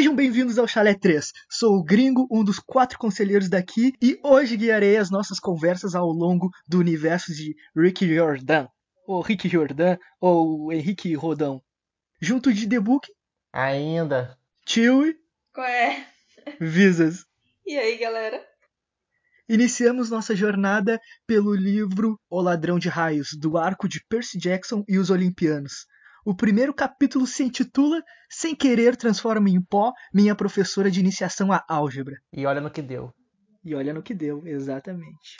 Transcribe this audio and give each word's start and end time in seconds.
Sejam 0.00 0.16
bem-vindos 0.16 0.58
ao 0.58 0.66
Chalé 0.66 0.94
3. 0.94 1.30
Sou 1.46 1.76
o 1.76 1.84
Gringo, 1.84 2.26
um 2.30 2.42
dos 2.42 2.58
quatro 2.58 2.98
conselheiros 2.98 3.50
daqui, 3.50 3.92
e 4.00 4.18
hoje 4.24 4.56
guiarei 4.56 4.96
as 4.96 5.10
nossas 5.10 5.38
conversas 5.38 5.94
ao 5.94 6.06
longo 6.06 6.50
do 6.66 6.78
universo 6.78 7.34
de 7.34 7.54
Rick 7.76 8.08
Jordan, 8.14 8.66
ou 9.06 9.20
Rick 9.20 9.46
Jordan, 9.46 9.98
ou 10.18 10.72
Henrique 10.72 11.12
Rodão. 11.12 11.62
Junto 12.18 12.50
de 12.50 12.66
The 12.66 12.80
Book, 12.80 13.12
Ainda. 13.52 14.38
Chewie, 14.66 15.18
Qual 15.52 15.66
é? 15.66 16.06
Visas. 16.58 17.26
E 17.66 17.76
aí, 17.76 17.98
galera? 17.98 18.42
Iniciamos 19.46 20.08
nossa 20.08 20.34
jornada 20.34 20.98
pelo 21.26 21.54
livro 21.54 22.18
O 22.30 22.40
Ladrão 22.40 22.78
de 22.78 22.88
Raios, 22.88 23.36
do 23.38 23.58
arco 23.58 23.86
de 23.86 24.02
Percy 24.08 24.38
Jackson 24.38 24.82
e 24.88 24.96
os 24.96 25.10
Olimpianos. 25.10 25.84
O 26.24 26.34
primeiro 26.34 26.74
capítulo 26.74 27.26
se 27.26 27.42
intitula 27.42 28.02
Sem 28.28 28.54
Querer 28.54 28.94
Transforma 28.94 29.48
em 29.48 29.62
Pó 29.62 29.92
Minha 30.12 30.34
Professora 30.34 30.90
de 30.90 31.00
Iniciação 31.00 31.50
à 31.50 31.64
Álgebra. 31.68 32.16
E 32.32 32.44
olha 32.44 32.60
no 32.60 32.70
que 32.70 32.82
deu. 32.82 33.10
E 33.64 33.74
olha 33.74 33.94
no 33.94 34.02
que 34.02 34.14
deu, 34.14 34.46
exatamente. 34.46 35.36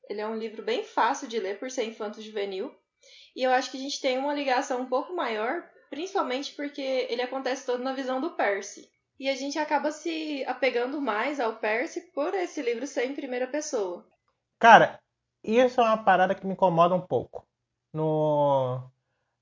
Ele 0.10 0.22
é 0.22 0.28
um 0.28 0.36
livro 0.36 0.64
bem 0.64 0.84
fácil 0.84 1.28
de 1.28 1.40
ler 1.40 1.60
por 1.60 1.70
ser 1.70 1.86
infanto-juvenil. 1.86 2.76
E 3.36 3.44
eu 3.44 3.52
acho 3.52 3.70
que 3.70 3.78
a 3.78 3.80
gente 3.80 4.02
tem 4.02 4.18
uma 4.18 4.34
ligação 4.34 4.82
um 4.82 4.90
pouco 4.90 5.16
maior, 5.16 5.64
principalmente 5.90 6.54
porque 6.56 6.82
ele 6.82 7.22
acontece 7.22 7.66
todo 7.66 7.84
na 7.84 7.94
visão 7.94 8.20
do 8.20 8.32
Percy. 8.32 8.90
E 9.20 9.30
a 9.30 9.36
gente 9.36 9.60
acaba 9.60 9.92
se 9.92 10.44
apegando 10.46 11.00
mais 11.00 11.40
ao 11.40 11.58
Percy 11.58 12.02
por 12.14 12.34
esse 12.34 12.62
livro 12.62 12.88
ser 12.88 13.06
em 13.06 13.14
primeira 13.14 13.46
pessoa. 13.46 14.06
Cara, 14.58 15.00
isso 15.44 15.80
é 15.80 15.84
uma 15.84 16.04
parada 16.04 16.34
que 16.34 16.46
me 16.46 16.54
incomoda 16.54 16.96
um 16.96 17.02
pouo 17.02 17.30
no 17.94 18.82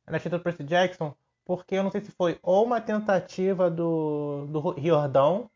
na 0.05 0.17
escrita 0.17 0.37
do 0.37 0.43
Percy 0.43 0.63
Jackson, 0.63 1.13
porque 1.45 1.75
eu 1.75 1.83
não 1.83 1.91
sei 1.91 2.01
se 2.01 2.11
foi 2.11 2.39
ou 2.41 2.65
uma 2.65 2.79
tentativa 2.81 3.69
do, 3.69 4.45
do 4.47 4.71
Riordão, 4.71 5.49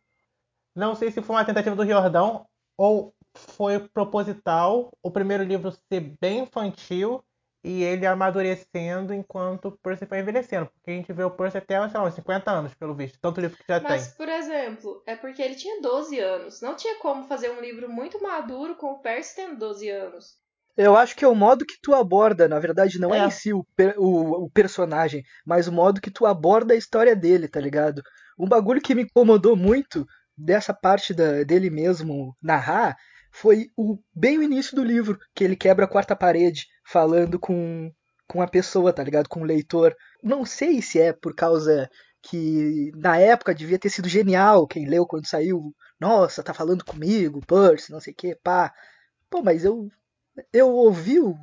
não 0.76 0.96
sei 0.96 1.12
se 1.12 1.22
foi 1.22 1.36
uma 1.36 1.46
tentativa 1.46 1.76
do 1.76 1.84
Riordão 1.84 2.46
ou 2.78 3.14
foi 3.36 3.80
proposital 3.80 4.92
o 5.02 5.12
primeiro 5.12 5.44
livro 5.44 5.72
ser 5.72 6.16
bem 6.20 6.40
infantil 6.44 7.24
e 7.64 7.84
ele 7.84 8.06
amadurecendo 8.08 9.14
enquanto 9.14 9.66
o 9.68 9.78
Percy 9.78 10.06
foi 10.08 10.20
envelhecendo, 10.20 10.66
porque 10.68 10.90
a 10.92 10.94
gente 10.96 11.14
vê 11.14 11.24
o 11.24 11.30
Percy 11.30 11.58
até, 11.60 11.76
sei 11.90 12.00
lá, 12.00 12.08
uns 12.08 12.16
50 12.16 12.50
anos, 12.52 12.74
pelo 12.74 12.96
visto, 12.96 13.20
tanto 13.22 13.40
livro 13.40 13.56
que 13.56 13.64
já 13.68 13.80
Mas, 13.80 14.08
tem. 14.08 14.16
por 14.18 14.28
exemplo, 14.28 15.04
é 15.06 15.16
porque 15.16 15.42
ele 15.42 15.56
tinha 15.56 15.80
12 15.82 16.20
anos. 16.20 16.60
Não 16.62 16.76
tinha 16.76 16.96
como 16.98 17.28
fazer 17.28 17.52
um 17.52 17.62
livro 17.62 17.88
muito 17.88 18.22
maduro 18.22 18.76
com 18.76 18.88
o 18.94 19.00
Percy 19.00 19.36
tendo 19.36 19.60
12 19.60 19.88
anos. 19.90 20.40
Eu 20.76 20.96
acho 20.96 21.16
que 21.16 21.24
é 21.24 21.28
o 21.28 21.36
modo 21.36 21.66
que 21.66 21.76
tu 21.84 21.94
aborda, 21.94 22.48
na 22.48 22.58
verdade, 22.58 22.98
não 22.98 23.14
é, 23.14 23.20
É. 23.20 23.26
em 23.26 23.30
si 23.32 23.54
o, 23.54 23.64
per- 23.76 23.94
o- 24.00 24.46
o 24.46 24.50
personagem, 24.50 25.22
mas 25.46 25.68
o 25.68 25.72
modo 25.72 26.02
que 26.02 26.10
tu 26.10 26.26
aborda 26.26 26.74
a 26.74 26.78
história 26.78 27.16
dele, 27.16 27.48
tá 27.48 27.60
ligado? 27.60 28.02
Um 28.40 28.48
bagulho 28.48 28.82
que 28.82 28.96
me 28.96 29.04
incomodou 29.04 29.56
muito 29.56 30.06
dessa 30.36 30.74
parte 30.74 31.14
da- 31.14 31.44
dele 31.44 31.70
mesmo 31.70 32.36
narrar 32.42 32.96
foi 33.32 33.70
o, 33.78 33.98
bem 34.14 34.38
o 34.38 34.44
início 34.44 34.76
do 34.76 34.84
livro, 34.84 35.18
que 35.34 35.44
ele 35.44 35.56
quebra 35.56 35.86
a 35.86 35.88
quarta 35.88 36.16
parede 36.16 36.68
falando 36.86 37.40
com, 37.40 37.92
com 38.28 38.42
a 38.42 38.48
pessoa, 38.48 38.94
tá 38.94 39.04
ligado? 39.04 39.30
Com 39.30 39.42
o 39.42 39.46
leitor. 39.46 39.96
Não 40.22 40.46
sei 40.46 40.82
se 40.82 41.00
é 41.00 41.14
por 41.14 41.34
causa 41.34 41.90
que 42.22 42.92
na 42.96 43.18
época 43.18 43.56
devia 43.56 43.80
ter 43.80 43.90
sido 43.90 44.08
genial, 44.08 44.68
quem 44.68 44.88
leu 44.88 45.08
quando 45.08 45.28
saiu, 45.28 45.74
nossa, 46.00 46.44
tá 46.44 46.54
falando 46.54 46.86
comigo, 46.86 47.44
Percy, 47.46 47.92
não 47.92 48.00
sei 48.00 48.14
o 48.14 48.16
que, 48.16 48.36
pá. 48.36 48.72
Pô, 49.30 49.42
mas 49.42 49.64
eu 49.66 49.90
eu 50.54 50.70
ouvi 50.70 51.20
o, 51.20 51.36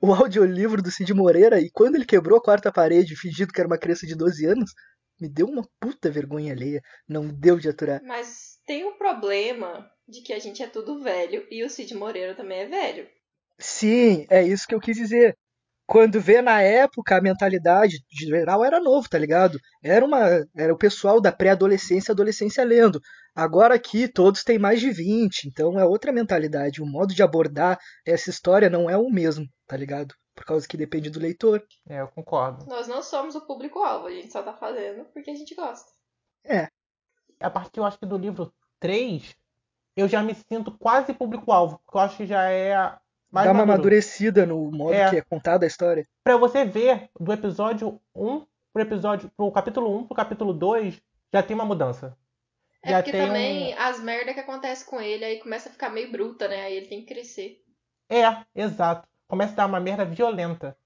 o 0.00 0.12
audiolivro 0.12 0.82
do 0.82 0.90
Cid 0.90 1.12
Moreira 1.12 1.60
e 1.60 1.70
quando 1.70 1.96
ele 1.96 2.04
quebrou 2.04 2.38
a 2.38 2.42
quarta 2.42 2.72
parede, 2.72 3.16
fingindo 3.16 3.52
que 3.52 3.60
era 3.60 3.68
uma 3.68 3.78
criança 3.78 4.06
de 4.06 4.14
12 4.14 4.46
anos, 4.46 4.72
me 5.20 5.28
deu 5.28 5.46
uma 5.46 5.66
puta 5.80 6.10
vergonha 6.10 6.52
alheia. 6.52 6.82
Não 7.08 7.28
deu 7.28 7.58
de 7.58 7.68
aturar. 7.68 8.00
Mas 8.04 8.58
tem 8.66 8.84
um 8.84 8.96
problema 8.98 9.88
de 10.08 10.22
que 10.22 10.32
a 10.32 10.38
gente 10.38 10.62
é 10.62 10.66
tudo 10.66 11.02
velho 11.02 11.46
e 11.50 11.64
o 11.64 11.70
Cid 11.70 11.94
Moreira 11.94 12.34
também 12.34 12.60
é 12.60 12.66
velho. 12.66 13.08
Sim, 13.58 14.26
é 14.30 14.42
isso 14.42 14.66
que 14.66 14.74
eu 14.74 14.80
quis 14.80 14.96
dizer. 14.96 15.36
Quando 15.86 16.20
vê 16.20 16.40
na 16.40 16.62
época 16.62 17.16
a 17.16 17.20
mentalidade 17.20 17.98
de 18.08 18.26
geral 18.26 18.64
era 18.64 18.80
novo, 18.80 19.08
tá 19.08 19.18
ligado? 19.18 19.58
Era 19.82 20.04
uma 20.04 20.18
era 20.56 20.72
o 20.72 20.78
pessoal 20.78 21.20
da 21.20 21.30
pré-adolescência 21.30 22.10
e 22.10 22.14
adolescência 22.14 22.64
lendo. 22.64 23.00
Agora 23.34 23.74
aqui 23.74 24.08
todos 24.08 24.42
têm 24.42 24.58
mais 24.58 24.80
de 24.80 24.90
20, 24.90 25.44
então 25.44 25.78
é 25.78 25.84
outra 25.84 26.10
mentalidade. 26.10 26.82
O 26.82 26.86
modo 26.86 27.12
de 27.14 27.22
abordar 27.22 27.78
essa 28.06 28.30
história 28.30 28.70
não 28.70 28.88
é 28.88 28.96
o 28.96 29.10
mesmo, 29.10 29.46
tá 29.66 29.76
ligado? 29.76 30.14
Por 30.34 30.44
causa 30.44 30.66
que 30.66 30.76
depende 30.76 31.10
do 31.10 31.20
leitor. 31.20 31.62
É, 31.86 32.00
eu 32.00 32.08
concordo. 32.08 32.66
Nós 32.66 32.88
não 32.88 33.02
somos 33.02 33.34
o 33.34 33.46
público-alvo, 33.46 34.06
a 34.06 34.10
gente 34.10 34.32
só 34.32 34.42
tá 34.42 34.54
fazendo 34.54 35.04
porque 35.12 35.30
a 35.30 35.34
gente 35.34 35.54
gosta. 35.54 35.90
a 37.40 37.50
partir, 37.50 37.80
eu 37.80 37.84
acho 37.84 37.98
que 37.98 38.06
do 38.06 38.16
livro 38.16 38.52
3, 38.80 39.36
eu 39.96 40.08
já 40.08 40.22
me 40.22 40.34
sinto 40.34 40.70
quase 40.72 41.12
público-alvo, 41.12 41.80
porque 41.84 41.96
eu 41.96 42.00
acho 42.02 42.16
que 42.18 42.26
já 42.26 42.50
é 42.50 42.74
mais 43.30 43.46
Dá 43.46 43.52
uma 43.52 43.60
maduro. 43.60 43.72
amadurecida 43.72 44.46
no 44.46 44.70
modo 44.70 44.94
É. 44.94 45.10
que 45.10 45.16
é 45.16 45.22
contada 45.22 45.64
a 45.64 45.68
história. 45.68 46.06
Pra 46.22 46.36
você 46.36 46.64
ver, 46.64 47.08
do 47.18 47.32
episódio 47.32 48.00
1 48.14 48.46
pro 48.72 48.82
episódio 48.82 49.30
pro 49.36 49.50
capítulo 49.52 49.96
1 49.98 50.06
pro 50.06 50.16
capítulo 50.16 50.52
2, 50.52 51.00
já 51.32 51.42
tem 51.42 51.54
uma 51.54 51.64
mudança. 51.64 52.16
É 52.82 52.90
já 52.90 52.96
porque 52.98 53.12
tem 53.12 53.26
também 53.26 53.74
um... 53.74 53.78
as 53.80 53.98
merdas 54.00 54.34
que 54.34 54.40
acontecem 54.40 54.86
com 54.86 55.00
ele 55.00 55.24
aí 55.24 55.38
começa 55.40 55.68
a 55.68 55.72
ficar 55.72 55.88
meio 55.90 56.10
bruta, 56.12 56.46
né? 56.48 56.62
Aí 56.62 56.74
ele 56.76 56.86
tem 56.86 57.00
que 57.04 57.14
crescer. 57.14 57.60
É, 58.10 58.24
exato. 58.54 59.08
Começa 59.26 59.52
a 59.54 59.56
dar 59.56 59.66
uma 59.66 59.80
merda 59.80 60.04
violenta. 60.04 60.76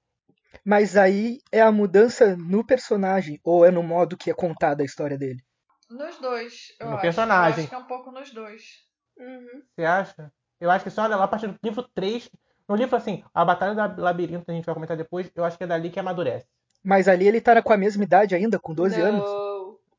Mas 0.64 0.96
aí 0.96 1.40
é 1.52 1.60
a 1.60 1.72
mudança 1.72 2.36
no 2.36 2.64
personagem 2.64 3.40
ou 3.44 3.64
é 3.66 3.70
no 3.70 3.82
modo 3.82 4.16
que 4.16 4.30
é 4.30 4.34
contada 4.34 4.82
a 4.82 4.86
história 4.86 5.18
dele? 5.18 5.42
Nos 5.90 6.16
dois, 6.18 6.74
eu 6.78 6.86
No 6.86 6.92
acho. 6.94 7.02
personagem. 7.02 7.58
Eu 7.58 7.60
acho 7.64 7.68
que 7.68 7.74
é 7.74 7.78
um 7.78 7.84
pouco 7.84 8.10
nos 8.12 8.30
dois. 8.30 8.86
Uhum. 9.18 9.62
Você 9.74 9.84
acha? 9.84 10.32
Eu 10.60 10.70
acho 10.70 10.84
que 10.84 10.90
só 10.90 11.06
lá 11.06 11.22
a 11.22 11.28
partir 11.28 11.48
do 11.48 11.58
livro 11.62 11.82
3 11.94 12.30
No 12.68 12.76
livro, 12.76 12.96
assim, 12.96 13.24
a 13.32 13.44
Batalha 13.44 13.88
do 13.88 14.02
Labirinto, 14.02 14.50
a 14.50 14.54
gente 14.54 14.66
vai 14.66 14.74
comentar 14.74 14.96
depois, 14.96 15.30
eu 15.34 15.44
acho 15.44 15.56
que 15.56 15.64
é 15.64 15.66
dali 15.66 15.90
que 15.90 15.98
amadurece. 16.00 16.46
Mas 16.84 17.08
ali 17.08 17.26
ele 17.26 17.40
tá 17.40 17.60
com 17.62 17.72
a 17.72 17.76
mesma 17.76 18.04
idade 18.04 18.34
ainda, 18.34 18.58
com 18.58 18.74
12 18.74 18.98
não. 18.98 19.06
anos. 19.06 19.48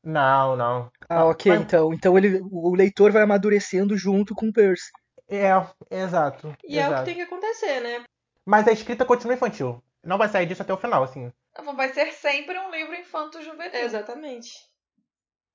Não, 0.02 0.56
não. 0.56 0.90
Ah, 1.08 1.26
ok, 1.26 1.52
Mas- 1.52 1.60
então. 1.62 1.92
Então 1.92 2.16
ele, 2.16 2.40
o 2.50 2.74
leitor 2.74 3.12
vai 3.12 3.22
amadurecendo 3.22 3.96
junto 3.96 4.34
com 4.34 4.48
o 4.48 4.52
Percy. 4.52 4.90
É, 5.28 5.50
exato. 5.90 6.54
E 6.64 6.78
é 6.78 6.82
o 6.82 6.86
que 6.86 6.92
exato. 6.92 7.04
tem 7.04 7.14
que 7.14 7.22
acontecer, 7.22 7.80
né? 7.80 8.04
Mas 8.44 8.66
a 8.66 8.72
escrita 8.72 9.04
continua 9.04 9.34
infantil. 9.34 9.82
Não 10.02 10.18
vai 10.18 10.28
sair 10.28 10.46
disso 10.46 10.62
até 10.62 10.72
o 10.72 10.78
final, 10.78 11.02
assim. 11.02 11.30
Vai 11.76 11.92
ser 11.92 12.12
sempre 12.12 12.58
um 12.58 12.70
livro 12.70 12.94
infanto-juvenil. 12.94 13.80
Exatamente. 13.80 14.50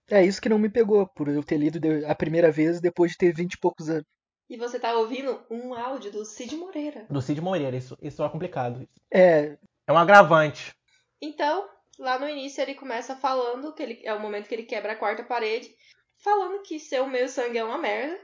É 0.09 0.23
isso 0.23 0.41
que 0.41 0.49
não 0.49 0.59
me 0.59 0.69
pegou, 0.69 1.07
por 1.07 1.27
eu 1.27 1.43
ter 1.43 1.57
lido 1.57 1.79
a 2.07 2.15
primeira 2.15 2.51
vez 2.51 2.79
depois 2.79 3.11
de 3.11 3.17
ter 3.17 3.33
20 3.33 3.53
e 3.53 3.59
poucos 3.59 3.89
anos. 3.89 4.05
E 4.47 4.57
você 4.57 4.79
tá 4.79 4.93
ouvindo 4.93 5.43
um 5.49 5.73
áudio 5.73 6.11
do 6.11 6.23
Cid 6.23 6.55
Moreira. 6.55 7.07
Do 7.09 7.21
Cid 7.21 7.41
Moreira, 7.41 7.75
isso, 7.75 7.97
isso 8.01 8.23
é 8.23 8.29
complicado. 8.29 8.87
É, 9.11 9.57
É 9.87 9.91
um 9.91 9.97
agravante. 9.97 10.75
Então, 11.19 11.67
lá 11.97 12.19
no 12.19 12.29
início 12.29 12.61
ele 12.61 12.75
começa 12.75 13.15
falando 13.15 13.73
que 13.73 13.81
ele, 13.81 14.01
é 14.03 14.13
o 14.13 14.19
momento 14.19 14.47
que 14.47 14.53
ele 14.53 14.63
quebra 14.63 14.93
a 14.93 14.95
quarta 14.95 15.23
parede, 15.23 15.73
falando 16.17 16.61
que 16.61 16.79
ser 16.79 17.01
um 17.01 17.09
meio 17.09 17.27
sangue 17.27 17.57
é 17.57 17.63
uma 17.63 17.77
merda 17.79 18.19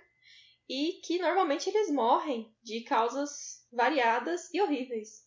e 0.69 1.01
que 1.03 1.19
normalmente 1.19 1.69
eles 1.69 1.89
morrem 1.91 2.53
de 2.63 2.81
causas 2.81 3.65
variadas 3.71 4.53
e 4.53 4.61
horríveis. 4.61 5.25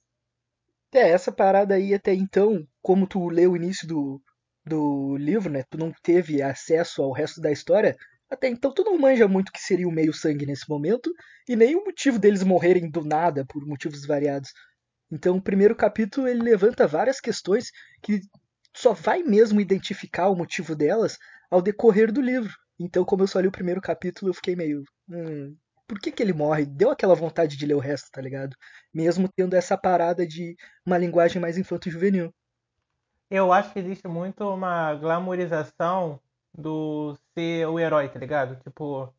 é, 0.93 1.11
essa 1.11 1.33
parada 1.33 1.75
aí 1.75 1.93
até 1.93 2.15
então, 2.15 2.67
como 2.81 3.07
tu 3.07 3.29
leu 3.29 3.53
o 3.53 3.57
início 3.57 3.87
do, 3.87 4.23
do 4.65 5.17
livro, 5.17 5.51
né? 5.51 5.63
Tu 5.69 5.79
não 5.79 5.93
teve 6.03 6.43
acesso 6.43 7.03
ao 7.03 7.13
resto 7.13 7.41
da 7.41 7.53
história. 7.53 7.97
Até 8.31 8.49
então 8.49 8.73
tu 8.73 8.83
não 8.83 8.99
manja 8.99 9.29
muito 9.29 9.51
o 9.51 9.53
que 9.53 9.61
seria 9.61 9.87
o 9.87 9.93
meio 9.93 10.13
sangue 10.13 10.47
nesse 10.47 10.69
momento 10.69 11.13
e 11.49 11.55
nem 11.55 11.77
o 11.77 11.85
motivo 11.85 12.19
deles 12.19 12.43
morrerem 12.43 12.91
do 12.91 13.05
nada 13.05 13.45
por 13.47 13.67
motivos 13.67 14.07
variados. 14.07 14.51
Então 15.11 15.37
o 15.37 15.43
primeiro 15.43 15.77
capítulo 15.77 16.27
ele 16.27 16.43
levanta 16.43 16.87
várias 16.87 17.21
questões 17.21 17.71
que 18.03 18.21
só 18.75 18.93
vai 18.93 19.23
mesmo 19.23 19.61
identificar 19.61 20.29
o 20.29 20.37
motivo 20.37 20.75
delas 20.75 21.19
ao 21.51 21.63
decorrer 21.63 22.11
do 22.11 22.21
livro. 22.21 22.53
Então 22.81 23.05
como 23.05 23.23
eu 23.23 23.29
só 23.29 23.39
li 23.41 23.49
o 23.49 23.53
primeiro 23.53 23.81
capítulo 23.81 24.31
eu 24.31 24.35
fiquei 24.35 24.57
meio, 24.57 24.83
hum, 25.09 25.55
por 25.87 26.01
que 26.01 26.11
que 26.11 26.23
ele 26.23 26.33
morre? 26.33 26.65
Deu 26.67 26.91
aquela 26.91 27.15
vontade 27.15 27.57
de 27.57 27.67
ler 27.67 27.75
o 27.75 27.79
resto, 27.79 28.11
tá 28.11 28.21
ligado? 28.21 28.57
Mesmo 28.93 29.29
tendo 29.37 29.55
essa 29.55 29.77
parada 29.77 30.27
de 30.27 30.57
uma 30.87 30.99
linguagem 30.99 31.41
mais 31.41 31.59
infanto-juvenil. 31.59 32.33
Eu 33.31 33.53
acho 33.53 33.73
que 33.73 33.79
existe 33.79 34.07
muito 34.07 34.45
uma 34.49 34.95
glamorização 34.95 36.21
do 36.57 37.17
ser 37.37 37.67
o 37.69 37.79
herói, 37.79 38.09
tá 38.09 38.19
ligado? 38.19 38.57
Tipo, 38.63 39.13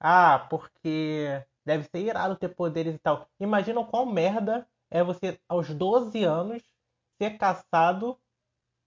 ah, 0.00 0.46
porque 0.50 1.44
deve 1.64 1.84
ser 1.84 1.98
irado 2.00 2.36
ter 2.36 2.48
poderes 2.50 2.94
e 2.94 2.98
tal. 2.98 3.28
Imagina 3.40 3.80
o 3.80 3.86
quão 3.86 4.06
merda 4.06 4.66
é 4.90 5.02
você, 5.02 5.38
aos 5.48 5.72
12 5.74 6.24
anos, 6.24 6.62
ser 7.20 7.38
caçado, 7.38 8.18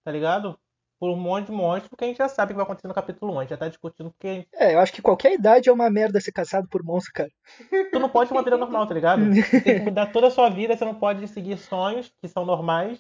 tá 0.04 0.12
ligado? 0.12 0.60
Por 1.00 1.10
um 1.12 1.18
monte 1.18 1.48
de 1.48 1.52
monstros, 1.52 1.90
porque 1.90 2.06
a 2.06 2.08
gente 2.08 2.18
já 2.18 2.30
sabe 2.30 2.52
o 2.52 2.56
que 2.56 2.58
vai 2.58 2.66
acontecer 2.66 2.88
no 2.88 2.94
capítulo 2.94 3.34
1. 3.34 3.40
A 3.40 3.44
gente 3.44 3.52
já 3.52 3.58
tá 3.58 3.68
discutindo 3.70 4.12
porque 4.12 4.48
É, 4.54 4.76
eu 4.76 4.80
acho 4.80 4.94
que 4.94 5.02
qualquer 5.02 5.34
idade 5.34 5.70
é 5.70 5.74
uma 5.74 5.90
merda 5.90 6.22
ser 6.22 6.32
caçado 6.32 6.68
por 6.68 6.84
monstro, 6.84 7.14
cara. 7.14 7.30
tu 7.92 8.00
não 8.00 8.10
pode 8.10 8.30
ter 8.30 8.36
uma 8.36 8.44
vida 8.44 8.58
normal, 8.58 8.88
tá 8.88 8.94
ligado? 8.94 9.26
Você 9.26 9.58
tem 9.64 9.74
que 9.76 9.82
mudar 9.82 10.08
toda 10.12 10.28
a 10.28 10.32
sua 10.32 10.50
vida, 10.50 10.76
você 10.76 10.86
não 10.86 10.96
pode 10.96 11.28
seguir 11.28 11.58
sonhos 11.58 12.12
que 12.22 12.28
são 12.28 12.46
normais. 12.46 13.00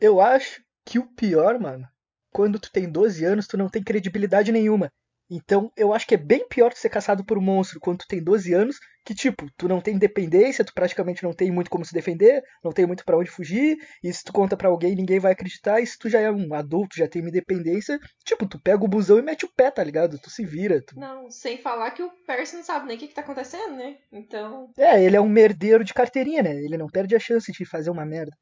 Eu 0.00 0.20
acho 0.20 0.60
que 0.88 0.98
o 0.98 1.06
pior, 1.06 1.60
mano, 1.60 1.86
quando 2.32 2.58
tu 2.58 2.72
tem 2.72 2.90
12 2.90 3.22
anos, 3.22 3.46
tu 3.46 3.58
não 3.58 3.68
tem 3.68 3.82
credibilidade 3.82 4.50
nenhuma. 4.50 4.88
Então, 5.30 5.70
eu 5.76 5.92
acho 5.92 6.06
que 6.06 6.14
é 6.14 6.16
bem 6.16 6.48
pior 6.48 6.72
tu 6.72 6.78
ser 6.78 6.88
caçado 6.88 7.22
por 7.22 7.36
um 7.36 7.42
monstro 7.42 7.78
quando 7.78 7.98
tu 7.98 8.06
tem 8.08 8.24
12 8.24 8.54
anos, 8.54 8.78
que 9.04 9.14
tipo, 9.14 9.46
tu 9.58 9.68
não 9.68 9.82
tem 9.82 9.96
independência, 9.96 10.64
tu 10.64 10.72
praticamente 10.72 11.22
não 11.22 11.34
tem 11.34 11.50
muito 11.50 11.68
como 11.68 11.84
se 11.84 11.92
defender, 11.92 12.42
não 12.64 12.72
tem 12.72 12.86
muito 12.86 13.04
pra 13.04 13.18
onde 13.18 13.28
fugir, 13.30 13.76
e 14.02 14.10
se 14.10 14.24
tu 14.24 14.32
conta 14.32 14.56
pra 14.56 14.70
alguém, 14.70 14.94
ninguém 14.94 15.18
vai 15.18 15.32
acreditar, 15.32 15.78
e 15.82 15.86
se 15.86 15.98
tu 15.98 16.08
já 16.08 16.20
é 16.20 16.30
um 16.30 16.54
adulto, 16.54 16.96
já 16.96 17.06
tem 17.06 17.20
uma 17.20 17.28
independência, 17.28 17.98
tipo, 18.24 18.48
tu 18.48 18.58
pega 18.58 18.82
o 18.82 18.88
busão 18.88 19.18
e 19.18 19.22
mete 19.22 19.44
o 19.44 19.52
pé, 19.54 19.70
tá 19.70 19.84
ligado? 19.84 20.18
Tu 20.18 20.30
se 20.30 20.46
vira. 20.46 20.80
Tu... 20.80 20.98
Não, 20.98 21.30
sem 21.30 21.58
falar 21.58 21.90
que 21.90 22.02
o 22.02 22.10
Percy 22.26 22.56
não 22.56 22.62
sabe 22.62 22.86
nem 22.86 22.96
o 22.96 22.98
que, 22.98 23.08
que 23.08 23.14
tá 23.14 23.20
acontecendo, 23.20 23.76
né? 23.76 23.98
Então, 24.10 24.72
É, 24.78 25.04
ele 25.04 25.16
é 25.16 25.20
um 25.20 25.28
merdeiro 25.28 25.84
de 25.84 25.92
carteirinha, 25.92 26.42
né? 26.42 26.54
Ele 26.54 26.78
não 26.78 26.86
perde 26.86 27.14
a 27.14 27.20
chance 27.20 27.52
de 27.52 27.66
fazer 27.66 27.90
uma 27.90 28.06
merda. 28.06 28.32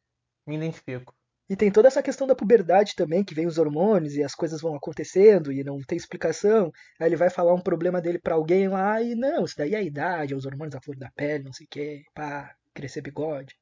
Me 0.46 0.54
identifico. 0.54 1.12
E 1.48 1.54
tem 1.54 1.70
toda 1.70 1.86
essa 1.86 2.02
questão 2.02 2.26
da 2.26 2.34
puberdade 2.34 2.94
também, 2.96 3.24
que 3.24 3.34
vem 3.34 3.46
os 3.46 3.56
hormônios 3.56 4.14
e 4.14 4.24
as 4.24 4.34
coisas 4.34 4.60
vão 4.60 4.74
acontecendo 4.74 5.52
e 5.52 5.62
não 5.62 5.80
tem 5.80 5.96
explicação. 5.96 6.72
Aí 6.98 7.08
ele 7.08 7.16
vai 7.16 7.30
falar 7.30 7.54
um 7.54 7.60
problema 7.60 8.00
dele 8.00 8.18
pra 8.18 8.34
alguém 8.34 8.68
lá 8.68 9.00
e 9.00 9.14
não, 9.14 9.44
isso 9.44 9.54
daí 9.56 9.74
é 9.74 9.78
a 9.78 9.82
idade, 9.82 10.34
é 10.34 10.36
os 10.36 10.44
hormônios 10.44 10.74
da 10.74 10.80
flor 10.80 10.96
da 10.96 11.10
pele, 11.12 11.44
não 11.44 11.52
sei 11.52 11.66
o 11.66 11.68
que, 11.70 12.02
pá, 12.12 12.52
crescer 12.74 13.00
bigode. 13.00 13.54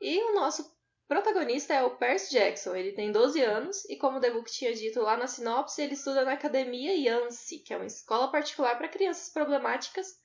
E 0.00 0.20
o 0.30 0.34
nosso 0.34 0.74
protagonista 1.06 1.72
é 1.72 1.82
o 1.84 1.96
Percy 1.96 2.32
Jackson. 2.32 2.74
Ele 2.74 2.92
tem 2.92 3.12
12 3.12 3.40
anos 3.40 3.84
e, 3.84 3.96
como 3.96 4.18
o 4.18 4.20
The 4.20 4.30
Book 4.30 4.50
tinha 4.50 4.74
dito 4.74 5.00
lá 5.00 5.16
na 5.16 5.28
sinopse, 5.28 5.80
ele 5.80 5.94
estuda 5.94 6.24
na 6.24 6.32
Academia 6.32 6.92
Yancey, 6.92 7.60
que 7.60 7.72
é 7.72 7.76
uma 7.76 7.86
escola 7.86 8.30
particular 8.32 8.76
para 8.76 8.88
crianças 8.88 9.32
problemáticas 9.32 10.18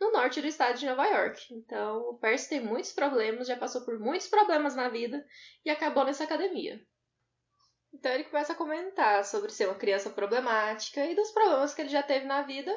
no 0.00 0.12
norte 0.12 0.40
do 0.40 0.46
estado 0.46 0.78
de 0.78 0.86
Nova 0.86 1.06
York. 1.06 1.52
Então, 1.52 1.98
o 2.10 2.18
Percy 2.18 2.48
tem 2.48 2.60
muitos 2.60 2.92
problemas, 2.92 3.46
já 3.46 3.56
passou 3.56 3.84
por 3.84 3.98
muitos 3.98 4.28
problemas 4.28 4.74
na 4.74 4.88
vida 4.88 5.24
e 5.64 5.70
acabou 5.70 6.04
nessa 6.04 6.24
academia. 6.24 6.80
Então, 7.92 8.12
ele 8.12 8.24
começa 8.24 8.52
a 8.52 8.56
comentar 8.56 9.24
sobre 9.24 9.50
ser 9.50 9.66
uma 9.66 9.74
criança 9.74 10.10
problemática 10.10 11.04
e 11.04 11.14
dos 11.14 11.30
problemas 11.30 11.74
que 11.74 11.82
ele 11.82 11.88
já 11.88 12.02
teve 12.02 12.26
na 12.26 12.42
vida, 12.42 12.70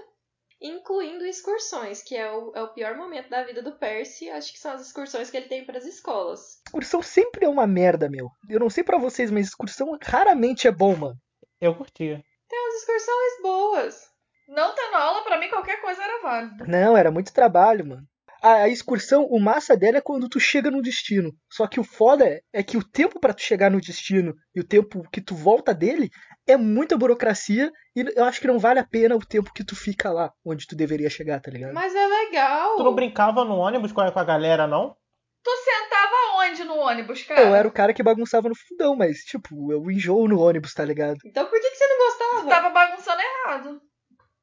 incluindo 0.59 1.25
excursões, 1.25 2.01
que 2.01 2.15
é 2.15 2.31
o, 2.31 2.53
é 2.55 2.63
o 2.63 2.73
pior 2.73 2.95
momento 2.95 3.29
da 3.29 3.43
vida 3.43 3.61
do 3.61 3.77
Percy. 3.77 4.29
Acho 4.29 4.53
que 4.53 4.59
são 4.59 4.71
as 4.71 4.81
excursões 4.81 5.29
que 5.29 5.37
ele 5.37 5.49
tem 5.49 5.65
para 5.65 5.77
as 5.77 5.85
escolas. 5.85 6.61
Excursão 6.67 7.01
sempre 7.01 7.45
é 7.45 7.49
uma 7.49 7.67
merda, 7.67 8.09
meu. 8.09 8.29
Eu 8.49 8.59
não 8.59 8.69
sei 8.69 8.83
pra 8.83 8.97
vocês, 8.97 9.29
mas 9.29 9.47
excursão 9.47 9.97
raramente 10.01 10.67
é 10.67 10.71
bom, 10.71 10.95
mano. 10.95 11.19
Eu 11.59 11.75
curtia. 11.75 12.23
Tem 12.47 12.59
umas 12.59 12.75
excursões 12.75 13.41
boas. 13.41 14.10
Não 14.51 14.75
tendo 14.75 14.95
aula, 14.95 15.23
pra 15.23 15.39
mim 15.39 15.47
qualquer 15.47 15.79
coisa 15.79 16.03
era 16.03 16.21
válida. 16.21 16.65
Não, 16.67 16.97
era 16.97 17.09
muito 17.09 17.33
trabalho, 17.33 17.87
mano. 17.87 18.03
A, 18.43 18.63
a 18.63 18.67
excursão, 18.67 19.23
o 19.23 19.39
massa 19.39 19.77
dela 19.77 19.99
é 19.99 20.01
quando 20.01 20.27
tu 20.27 20.41
chega 20.41 20.69
no 20.69 20.81
destino. 20.81 21.31
Só 21.49 21.67
que 21.67 21.79
o 21.79 21.85
foda 21.85 22.25
é, 22.27 22.41
é 22.51 22.61
que 22.61 22.75
o 22.75 22.83
tempo 22.83 23.17
pra 23.17 23.33
tu 23.33 23.41
chegar 23.41 23.71
no 23.71 23.79
destino 23.79 24.33
e 24.53 24.59
o 24.59 24.67
tempo 24.67 25.07
que 25.09 25.21
tu 25.21 25.35
volta 25.35 25.73
dele 25.73 26.09
é 26.45 26.57
muita 26.57 26.97
burocracia 26.97 27.71
e 27.95 28.03
eu 28.13 28.25
acho 28.25 28.41
que 28.41 28.47
não 28.47 28.59
vale 28.59 28.79
a 28.79 28.85
pena 28.85 29.15
o 29.15 29.25
tempo 29.25 29.53
que 29.53 29.63
tu 29.63 29.73
fica 29.73 30.11
lá 30.11 30.33
onde 30.45 30.67
tu 30.67 30.75
deveria 30.75 31.09
chegar, 31.09 31.39
tá 31.39 31.49
ligado? 31.49 31.73
Mas 31.73 31.95
é 31.95 32.05
legal. 32.05 32.75
Tu 32.75 32.83
não 32.83 32.95
brincava 32.95 33.45
no 33.45 33.55
ônibus 33.55 33.93
com 33.93 34.01
a, 34.01 34.11
com 34.11 34.19
a 34.19 34.23
galera, 34.25 34.67
não? 34.67 34.97
Tu 35.43 35.51
sentava 35.63 36.15
onde 36.39 36.63
no 36.65 36.75
ônibus, 36.75 37.23
cara? 37.23 37.41
Eu 37.41 37.55
era 37.55 37.67
o 37.67 37.71
cara 37.71 37.93
que 37.93 38.03
bagunçava 38.03 38.49
no 38.49 38.55
fundão, 38.55 38.97
mas, 38.97 39.19
tipo, 39.19 39.71
eu 39.71 39.89
enjoo 39.89 40.27
no 40.27 40.41
ônibus, 40.41 40.73
tá 40.73 40.83
ligado? 40.83 41.19
Então 41.23 41.45
por 41.45 41.59
que, 41.59 41.69
que 41.69 41.75
você 41.77 41.87
não 41.87 41.97
gostava? 41.97 42.41
Tu 42.41 42.47
tava 42.49 42.69
bagunçando 42.69 43.21
errado. 43.21 43.81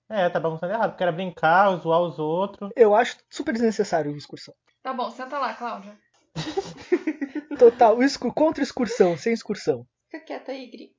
É, 0.09 0.29
tá 0.31 0.41
bagunçando 0.41 0.73
errado, 0.73 0.91
porque 0.93 1.03
era 1.03 1.13
brincar, 1.13 1.77
zoar 1.77 2.01
os 2.01 2.19
outros. 2.19 2.71
Eu 2.75 2.95
acho 2.95 3.19
super 3.31 3.53
desnecessário 3.53 4.11
uma 4.11 4.17
excursão. 4.19 4.55
Tá 4.83 4.93
bom, 4.93 5.11
senta 5.11 5.39
lá, 5.39 5.53
Cláudia. 5.55 5.99
Total, 7.59 7.97
contra 8.35 8.63
excursão, 8.63 9.17
sem 9.17 9.33
excursão. 9.33 9.87
Fica 10.11 10.25
quieta 10.25 10.53
aí, 10.53 10.67
Gri. 10.71 10.97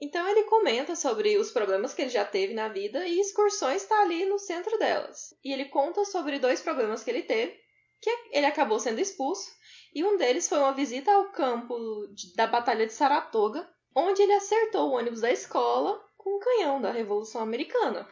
Então 0.00 0.26
ele 0.26 0.44
comenta 0.44 0.96
sobre 0.96 1.36
os 1.36 1.50
problemas 1.50 1.92
que 1.92 2.02
ele 2.02 2.10
já 2.10 2.24
teve 2.24 2.54
na 2.54 2.68
vida 2.68 3.06
e 3.06 3.20
excursões 3.20 3.82
está 3.82 4.00
ali 4.00 4.24
no 4.24 4.38
centro 4.38 4.78
delas. 4.78 5.34
E 5.44 5.52
ele 5.52 5.66
conta 5.66 6.04
sobre 6.06 6.38
dois 6.38 6.60
problemas 6.62 7.04
que 7.04 7.10
ele 7.10 7.22
teve, 7.22 7.54
que 8.00 8.10
ele 8.32 8.46
acabou 8.46 8.80
sendo 8.80 8.98
expulso, 8.98 9.50
e 9.94 10.02
um 10.02 10.16
deles 10.16 10.48
foi 10.48 10.58
uma 10.58 10.72
visita 10.72 11.12
ao 11.12 11.30
campo 11.32 11.76
de- 12.14 12.34
da 12.34 12.46
Batalha 12.46 12.86
de 12.86 12.94
Saratoga, 12.94 13.68
onde 13.94 14.22
ele 14.22 14.32
acertou 14.32 14.88
o 14.88 14.94
ônibus 14.94 15.20
da 15.20 15.30
escola 15.30 16.00
com 16.16 16.36
um 16.36 16.40
canhão 16.40 16.80
da 16.80 16.90
Revolução 16.90 17.42
Americana. 17.42 18.08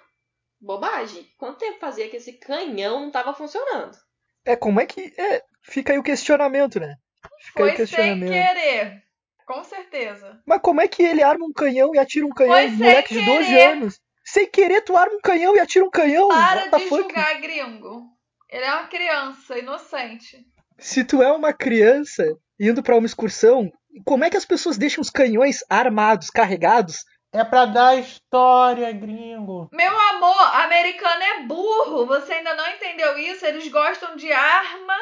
Bobagem. 0.61 1.27
Quanto 1.38 1.59
tempo 1.59 1.79
fazia 1.79 2.09
que 2.09 2.17
esse 2.17 2.33
canhão 2.35 3.00
não 3.00 3.07
estava 3.09 3.33
funcionando? 3.35 3.97
É, 4.45 4.57
como 4.57 4.81
é 4.81 4.87
que. 4.87 5.12
É, 5.17 5.43
fica 5.62 5.93
aí 5.93 5.99
o 5.99 6.03
questionamento, 6.03 6.81
né? 6.81 6.97
Fica 7.41 7.65
aí 7.65 7.73
o 7.73 7.77
Foi 7.77 7.87
sem 7.87 7.97
questionamento. 7.97 8.33
querer. 8.33 9.03
Com 9.47 9.65
certeza. 9.65 10.41
Mas 10.47 10.61
como 10.61 10.81
é 10.81 10.88
que 10.88 11.03
ele 11.03 11.23
arma 11.23 11.47
um 11.47 11.53
canhão 11.53 11.95
e 11.95 11.99
atira 11.99 12.27
um 12.27 12.31
canhão? 12.31 12.55
Foi 12.55 12.67
um 12.67 12.77
moleque 12.77 13.15
de 13.15 13.25
12 13.25 13.45
querer. 13.49 13.67
anos. 13.69 14.00
Sem 14.25 14.47
querer, 14.50 14.83
tu 14.83 14.95
arma 14.97 15.15
um 15.17 15.21
canhão 15.21 15.57
e 15.57 15.61
atira 15.61 15.85
um 15.87 15.91
canhão. 15.91 16.29
Para 16.29 16.65
What 16.65 16.79
de 16.85 16.88
julgar 16.88 17.41
gringo. 17.41 18.03
Ele 18.50 18.65
é 18.65 18.73
uma 18.75 18.87
criança, 18.88 19.59
inocente. 19.59 20.45
Se 20.79 21.03
tu 21.03 21.23
é 21.23 21.33
uma 21.33 21.53
criança 21.53 22.25
indo 22.61 22.83
pra 22.83 22.97
uma 22.97 23.07
excursão, 23.07 23.71
como 24.05 24.25
é 24.25 24.31
que 24.31 24.37
as 24.37 24.45
pessoas 24.45 24.77
deixam 24.77 25.00
os 25.00 25.11
canhões 25.11 25.65
armados, 25.69 26.29
carregados? 26.29 27.05
É 27.32 27.44
pra 27.44 27.66
dar 27.66 27.99
história, 27.99 28.90
gringo. 28.92 29.68
Meu 29.73 30.00
amor, 30.00 30.54
americano 30.62 31.23
é 31.23 31.42
burro. 31.42 32.06
Você 32.06 32.32
ainda 32.32 32.54
não 32.54 32.66
entendeu 32.70 33.18
isso? 33.18 33.44
Eles 33.44 33.68
gostam 33.68 34.16
de 34.16 34.32
arma 34.32 34.97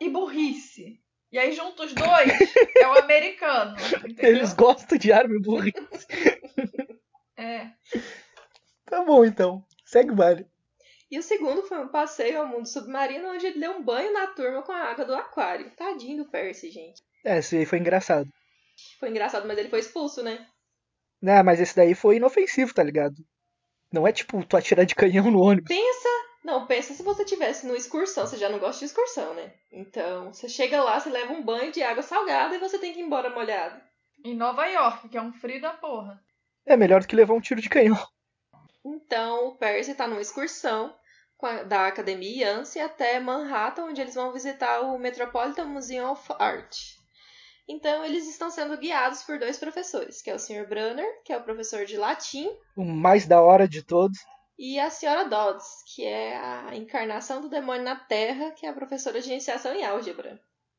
e 0.00 0.10
burrice. 0.10 1.00
E 1.32 1.38
aí 1.38 1.52
junta 1.52 1.84
os 1.84 1.92
dois, 1.92 2.30
é 2.78 2.86
o 2.86 2.98
americano. 2.98 3.74
Entendeu? 4.06 4.30
Eles 4.30 4.52
gostam 4.52 4.98
de 4.98 5.12
arma 5.12 5.34
e 5.34 5.40
burrice. 5.40 6.06
É. 7.36 7.70
Tá 8.86 9.02
bom, 9.02 9.24
então. 9.24 9.64
Segue 9.84 10.12
o 10.12 10.14
baile. 10.14 10.46
E 11.10 11.18
o 11.18 11.22
segundo 11.22 11.62
foi 11.62 11.78
um 11.78 11.88
passeio 11.88 12.40
ao 12.40 12.46
mundo 12.46 12.66
submarino, 12.66 13.30
onde 13.30 13.46
ele 13.46 13.58
deu 13.58 13.72
um 13.72 13.82
banho 13.82 14.12
na 14.12 14.28
turma 14.28 14.62
com 14.62 14.72
a 14.72 14.90
água 14.90 15.04
do 15.04 15.14
aquário. 15.14 15.70
Tadinho 15.76 16.24
do 16.24 16.30
Percy, 16.30 16.70
gente. 16.70 17.02
É, 17.24 17.38
esse 17.38 17.56
aí 17.56 17.66
foi 17.66 17.78
engraçado. 17.78 18.28
Foi 19.00 19.08
engraçado, 19.08 19.46
mas 19.46 19.58
ele 19.58 19.68
foi 19.68 19.80
expulso, 19.80 20.22
né? 20.22 20.46
Né, 21.24 21.42
mas 21.42 21.58
esse 21.58 21.74
daí 21.74 21.94
foi 21.94 22.16
inofensivo, 22.16 22.74
tá 22.74 22.82
ligado? 22.82 23.14
Não 23.90 24.06
é 24.06 24.12
tipo 24.12 24.44
tu 24.44 24.58
atirar 24.58 24.84
de 24.84 24.94
canhão 24.94 25.30
no 25.30 25.40
ônibus. 25.40 25.68
Pensa. 25.74 26.08
Não, 26.44 26.66
pensa 26.66 26.92
se 26.92 27.02
você 27.02 27.24
tivesse 27.24 27.66
numa 27.66 27.78
excursão. 27.78 28.26
Você 28.26 28.36
já 28.36 28.50
não 28.50 28.58
gosta 28.58 28.80
de 28.80 28.84
excursão, 28.84 29.32
né? 29.32 29.50
Então, 29.72 30.30
você 30.30 30.50
chega 30.50 30.82
lá, 30.82 31.00
você 31.00 31.08
leva 31.08 31.32
um 31.32 31.42
banho 31.42 31.72
de 31.72 31.82
água 31.82 32.02
salgada 32.02 32.54
e 32.54 32.58
você 32.58 32.78
tem 32.78 32.92
que 32.92 33.00
ir 33.00 33.04
embora 33.04 33.30
molhado. 33.30 33.80
Em 34.22 34.36
Nova 34.36 34.66
York, 34.66 35.08
que 35.08 35.16
é 35.16 35.22
um 35.22 35.32
frio 35.32 35.62
da 35.62 35.72
porra. 35.72 36.22
É 36.66 36.76
melhor 36.76 37.00
do 37.00 37.06
que 37.08 37.16
levar 37.16 37.32
um 37.32 37.40
tiro 37.40 37.62
de 37.62 37.70
canhão. 37.70 37.96
Então, 38.84 39.48
o 39.48 39.56
Percy 39.56 39.94
tá 39.94 40.06
numa 40.06 40.20
excursão 40.20 40.94
com 41.38 41.46
a- 41.46 41.62
da 41.62 41.86
Academia 41.86 42.48
Yance 42.48 42.78
até 42.78 43.18
Manhattan, 43.18 43.84
onde 43.84 44.02
eles 44.02 44.14
vão 44.14 44.30
visitar 44.30 44.80
o 44.82 44.98
Metropolitan 44.98 45.64
Museum 45.64 46.12
of 46.12 46.30
Art. 46.38 46.76
Então, 47.68 48.04
eles 48.04 48.28
estão 48.28 48.50
sendo 48.50 48.76
guiados 48.76 49.22
por 49.22 49.38
dois 49.38 49.56
professores, 49.58 50.20
que 50.20 50.30
é 50.30 50.34
o 50.34 50.38
Sr. 50.38 50.68
Brunner, 50.68 51.06
que 51.24 51.32
é 51.32 51.36
o 51.36 51.42
professor 51.42 51.84
de 51.86 51.96
latim, 51.96 52.48
O 52.76 52.84
mais 52.84 53.26
da 53.26 53.40
hora 53.40 53.66
de 53.66 53.82
todos. 53.82 54.18
e 54.58 54.78
a 54.78 54.88
Sra. 54.88 55.24
Dodds, 55.24 55.66
que 55.94 56.04
é 56.04 56.36
a 56.36 56.76
encarnação 56.76 57.40
do 57.40 57.48
demônio 57.48 57.82
na 57.82 57.96
Terra, 57.96 58.50
que 58.52 58.66
é 58.66 58.68
a 58.68 58.74
professora 58.74 59.20
de 59.20 59.30
iniciação 59.30 59.74
em 59.74 59.84
álgebra. 59.84 60.38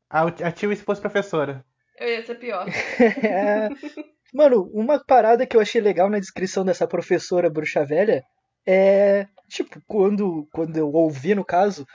A, 0.09 0.23
a 0.27 0.51
Tio 0.51 0.75
se 0.75 0.83
fosse 0.83 1.01
professora. 1.01 1.65
Eu 1.99 2.07
ia 2.07 2.25
ser 2.25 2.35
pior. 2.35 2.65
Mano, 4.33 4.69
uma 4.73 5.03
parada 5.03 5.45
que 5.45 5.55
eu 5.55 5.61
achei 5.61 5.79
legal 5.81 6.09
na 6.09 6.19
descrição 6.19 6.63
dessa 6.65 6.87
professora 6.87 7.49
bruxa 7.49 7.85
velha 7.85 8.23
é. 8.65 9.27
Tipo, 9.47 9.79
quando, 9.87 10.47
quando 10.51 10.75
eu 10.75 10.91
ouvi, 10.91 11.35
no 11.35 11.45
caso, 11.45 11.85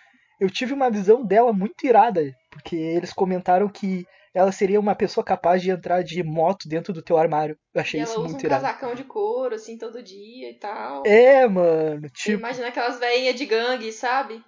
eu 0.40 0.48
tive 0.48 0.72
uma 0.72 0.90
visão 0.90 1.24
dela 1.24 1.52
muito 1.52 1.84
irada. 1.86 2.22
Porque 2.50 2.76
eles 2.76 3.12
comentaram 3.12 3.68
que 3.68 4.06
ela 4.34 4.52
seria 4.52 4.78
uma 4.80 4.94
pessoa 4.94 5.24
capaz 5.24 5.60
de 5.62 5.70
entrar 5.70 6.02
de 6.02 6.22
moto 6.22 6.68
dentro 6.68 6.92
do 6.92 7.02
teu 7.02 7.16
armário. 7.18 7.56
Eu 7.74 7.80
E 7.80 7.82
achei 7.82 8.00
ela 8.00 8.08
isso 8.08 8.20
usa 8.20 8.28
muito 8.28 8.42
um 8.42 8.46
irado. 8.46 8.62
casacão 8.62 8.94
de 8.94 9.04
couro, 9.04 9.54
assim, 9.54 9.76
todo 9.78 10.02
dia 10.02 10.50
e 10.50 10.54
tal. 10.54 11.02
É, 11.06 11.46
mano. 11.48 12.08
Tipo, 12.10 12.38
Imagina 12.38 12.68
aquelas 12.68 12.98
veinhas 12.98 13.34
de 13.34 13.46
gangue, 13.46 13.92
sabe? 13.92 14.42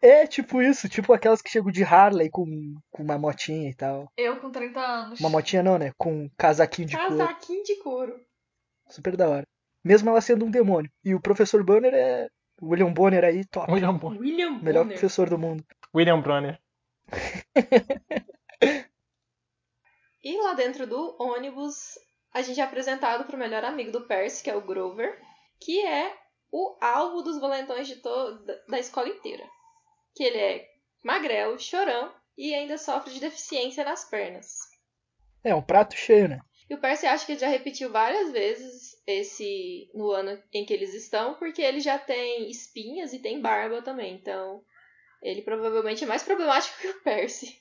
é 0.00 0.26
tipo 0.26 0.62
isso. 0.62 0.88
Tipo 0.88 1.12
aquelas 1.12 1.42
que 1.42 1.50
chegam 1.50 1.70
de 1.72 1.82
Harley 1.82 2.30
com, 2.30 2.46
com 2.90 3.02
uma 3.02 3.18
motinha 3.18 3.68
e 3.68 3.74
tal. 3.74 4.10
Eu 4.16 4.36
com 4.40 4.50
30 4.50 4.80
anos. 4.80 5.18
Uma 5.20 5.28
motinha 5.30 5.62
não, 5.62 5.76
né? 5.78 5.92
Com 5.98 6.12
um 6.24 6.30
casaquinho 6.38 6.86
de 6.88 6.96
couro. 6.96 7.18
Casaquinho 7.18 7.64
de 7.64 7.76
couro. 7.82 8.14
Super 8.88 9.16
da 9.16 9.28
hora. 9.28 9.42
Mesmo 9.84 10.08
ela 10.10 10.20
sendo 10.20 10.44
um 10.44 10.50
demônio. 10.50 10.90
E 11.04 11.14
o 11.14 11.20
professor 11.20 11.62
Bonner 11.64 11.92
é. 11.94 12.28
William 12.62 12.92
Bonner 12.92 13.24
aí, 13.24 13.44
top. 13.46 13.70
William, 13.72 13.96
Bro- 13.96 14.18
William 14.18 14.58
Melhor 14.60 14.82
Bonner. 14.84 14.98
professor 14.98 15.28
do 15.30 15.38
mundo. 15.38 15.64
William 15.94 16.20
Bronner. 16.20 16.58
E 20.22 20.36
lá 20.42 20.54
dentro 20.54 20.86
do 20.86 21.16
ônibus, 21.20 21.94
a 22.32 22.42
gente 22.42 22.60
é 22.60 22.64
apresentado 22.64 23.24
pro 23.24 23.38
melhor 23.38 23.64
amigo 23.64 23.92
do 23.92 24.06
Percy, 24.06 24.42
que 24.42 24.50
é 24.50 24.56
o 24.56 24.60
Grover, 24.60 25.20
que 25.60 25.84
é 25.84 26.16
o 26.50 26.76
alvo 26.80 27.22
dos 27.22 27.40
valentões 27.40 27.88
da 28.68 28.78
escola 28.78 29.08
inteira. 29.08 29.44
Que 30.14 30.24
ele 30.24 30.38
é 30.38 30.68
magrelo, 31.04 31.58
chorão 31.58 32.12
e 32.36 32.54
ainda 32.54 32.78
sofre 32.78 33.12
de 33.12 33.20
deficiência 33.20 33.84
nas 33.84 34.04
pernas. 34.04 34.56
É 35.44 35.54
um 35.54 35.62
prato 35.62 35.94
cheio, 35.96 36.28
né? 36.28 36.40
E 36.68 36.74
o 36.74 36.80
Percy 36.80 37.06
acha 37.06 37.24
que 37.24 37.32
ele 37.32 37.40
já 37.40 37.48
repetiu 37.48 37.90
várias 37.90 38.30
vezes 38.30 39.02
esse 39.06 39.90
no 39.94 40.10
ano 40.10 40.42
em 40.52 40.66
que 40.66 40.72
eles 40.72 40.92
estão, 40.92 41.34
porque 41.34 41.62
ele 41.62 41.80
já 41.80 41.98
tem 41.98 42.50
espinhas 42.50 43.12
e 43.12 43.20
tem 43.20 43.40
barba 43.40 43.80
também. 43.80 44.14
Então, 44.14 44.62
ele 45.22 45.40
provavelmente 45.42 46.04
é 46.04 46.06
mais 46.06 46.22
problemático 46.22 46.76
que 46.80 46.88
o 46.88 47.02
Percy. 47.02 47.58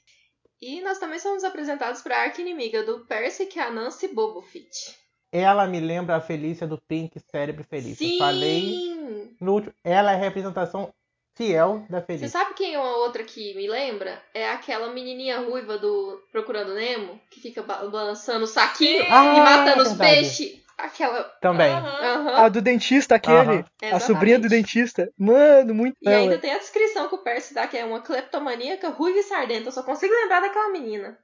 E 0.61 0.81
nós 0.81 0.97
também 0.97 1.19
somos 1.19 1.43
apresentados 1.43 2.01
para 2.01 2.17
a 2.17 2.21
arqui-inimiga 2.23 2.83
do 2.83 3.05
Percy, 3.05 3.45
que 3.45 3.59
é 3.59 3.63
a 3.63 3.71
Nancy 3.71 4.07
Bobofit. 4.07 4.95
Ela 5.31 5.67
me 5.67 5.79
lembra 5.79 6.15
a 6.15 6.21
Felícia 6.21 6.65
do 6.65 6.77
Pink 6.87 7.19
Cérebro 7.31 7.63
Feliz. 7.63 7.99
Eu 8.01 8.07
Sim! 8.07 8.17
falei 8.17 9.35
no 9.39 9.53
último. 9.53 9.73
Ela 9.83 10.11
é 10.13 10.15
a 10.15 10.17
representação 10.19 10.91
fiel 11.35 11.85
da 11.89 11.99
Você 11.99 12.05
Felícia. 12.07 12.29
sabe 12.29 12.55
quem 12.55 12.73
é 12.73 12.79
uma 12.79 12.97
outra 12.97 13.23
que 13.23 13.53
me 13.53 13.67
lembra? 13.67 14.19
É 14.33 14.49
aquela 14.49 14.91
menininha 14.91 15.39
ruiva 15.41 15.77
do 15.77 16.19
Procurando 16.31 16.73
Nemo, 16.73 17.19
que 17.29 17.39
fica 17.39 17.61
ba- 17.61 17.85
balançando 17.87 18.45
o 18.45 18.47
saquinho 18.47 19.03
Ah, 19.09 19.35
e 19.35 19.39
matando 19.41 19.83
os 19.83 19.89
verdade. 19.89 20.15
peixes. 20.15 20.66
Aquela. 20.77 21.23
Também. 21.41 21.71
Aham. 21.71 22.35
A 22.35 22.49
do 22.49 22.61
dentista, 22.61 23.15
aquele. 23.15 23.37
Aham. 23.37 23.65
A 23.81 23.99
sobrinha 23.99 24.37
do 24.37 24.47
dentista. 24.47 25.11
Mano, 25.17 25.73
muito 25.73 25.97
E 26.01 26.07
ainda 26.07 26.37
tem 26.37 26.53
a 26.53 26.59
descrição 26.59 27.09
que 27.09 27.15
o 27.15 27.23
Percy 27.23 27.53
dá, 27.53 27.67
que 27.67 27.77
é 27.77 27.83
uma 27.83 28.01
cleptomaníaca 28.01 28.89
ruiva 28.89 29.17
e 29.17 29.23
sardenta. 29.23 29.69
Eu 29.69 29.71
só 29.71 29.81
consigo 29.81 30.13
lembrar 30.13 30.41
daquela 30.41 30.69
menina. 30.69 31.17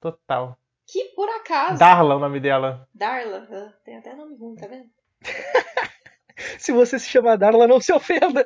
Total. 0.00 0.56
Que 0.86 1.04
por 1.16 1.28
acaso. 1.28 1.78
Darla, 1.78 2.16
o 2.16 2.18
nome 2.20 2.38
dela. 2.38 2.88
Darla. 2.94 3.48
Ah, 3.50 3.72
tem 3.84 3.98
até 3.98 4.14
nome 4.14 4.36
ruim, 4.36 4.54
tá 4.54 4.66
vendo? 4.68 4.88
Se 6.58 6.72
você 6.72 6.98
se 6.98 7.08
chamar 7.08 7.36
Darla, 7.36 7.66
não 7.66 7.80
se 7.80 7.92
ofenda. 7.92 8.44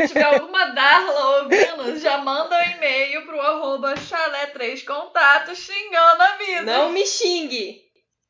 Se 0.00 0.08
tiver 0.08 0.22
alguma 0.22 0.66
Darla 0.66 1.42
ouvindo, 1.42 1.98
já 1.98 2.18
manda 2.18 2.58
um 2.58 2.70
e-mail 2.76 3.24
pro 3.24 3.40
arroba 3.40 3.96
chalé 3.96 4.46
3 4.46 4.82
contatos 4.82 5.58
xingando 5.58 6.22
a 6.22 6.36
vida. 6.36 6.62
Não 6.62 6.90
me 6.90 7.06
xingue! 7.06 7.80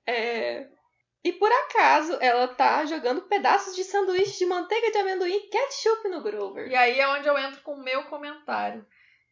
É... 0.07 0.67
E 1.23 1.33
por 1.33 1.53
acaso 1.53 2.17
ela 2.21 2.49
tá 2.49 2.85
jogando 2.87 3.23
pedaços 3.23 3.77
de 3.77 3.85
sanduíche 3.85 4.39
de 4.39 4.47
manteiga 4.47 4.91
de 4.91 4.99
amendoim 4.99 5.35
e 5.35 5.49
ketchup 5.49 6.09
no 6.09 6.23
Grover. 6.23 6.69
E 6.69 6.75
aí 6.75 6.99
é 6.99 7.09
onde 7.09 7.29
eu 7.29 7.37
entro 7.39 7.61
com 7.61 7.75
o 7.75 7.83
meu 7.83 8.05
comentário. 8.05 8.87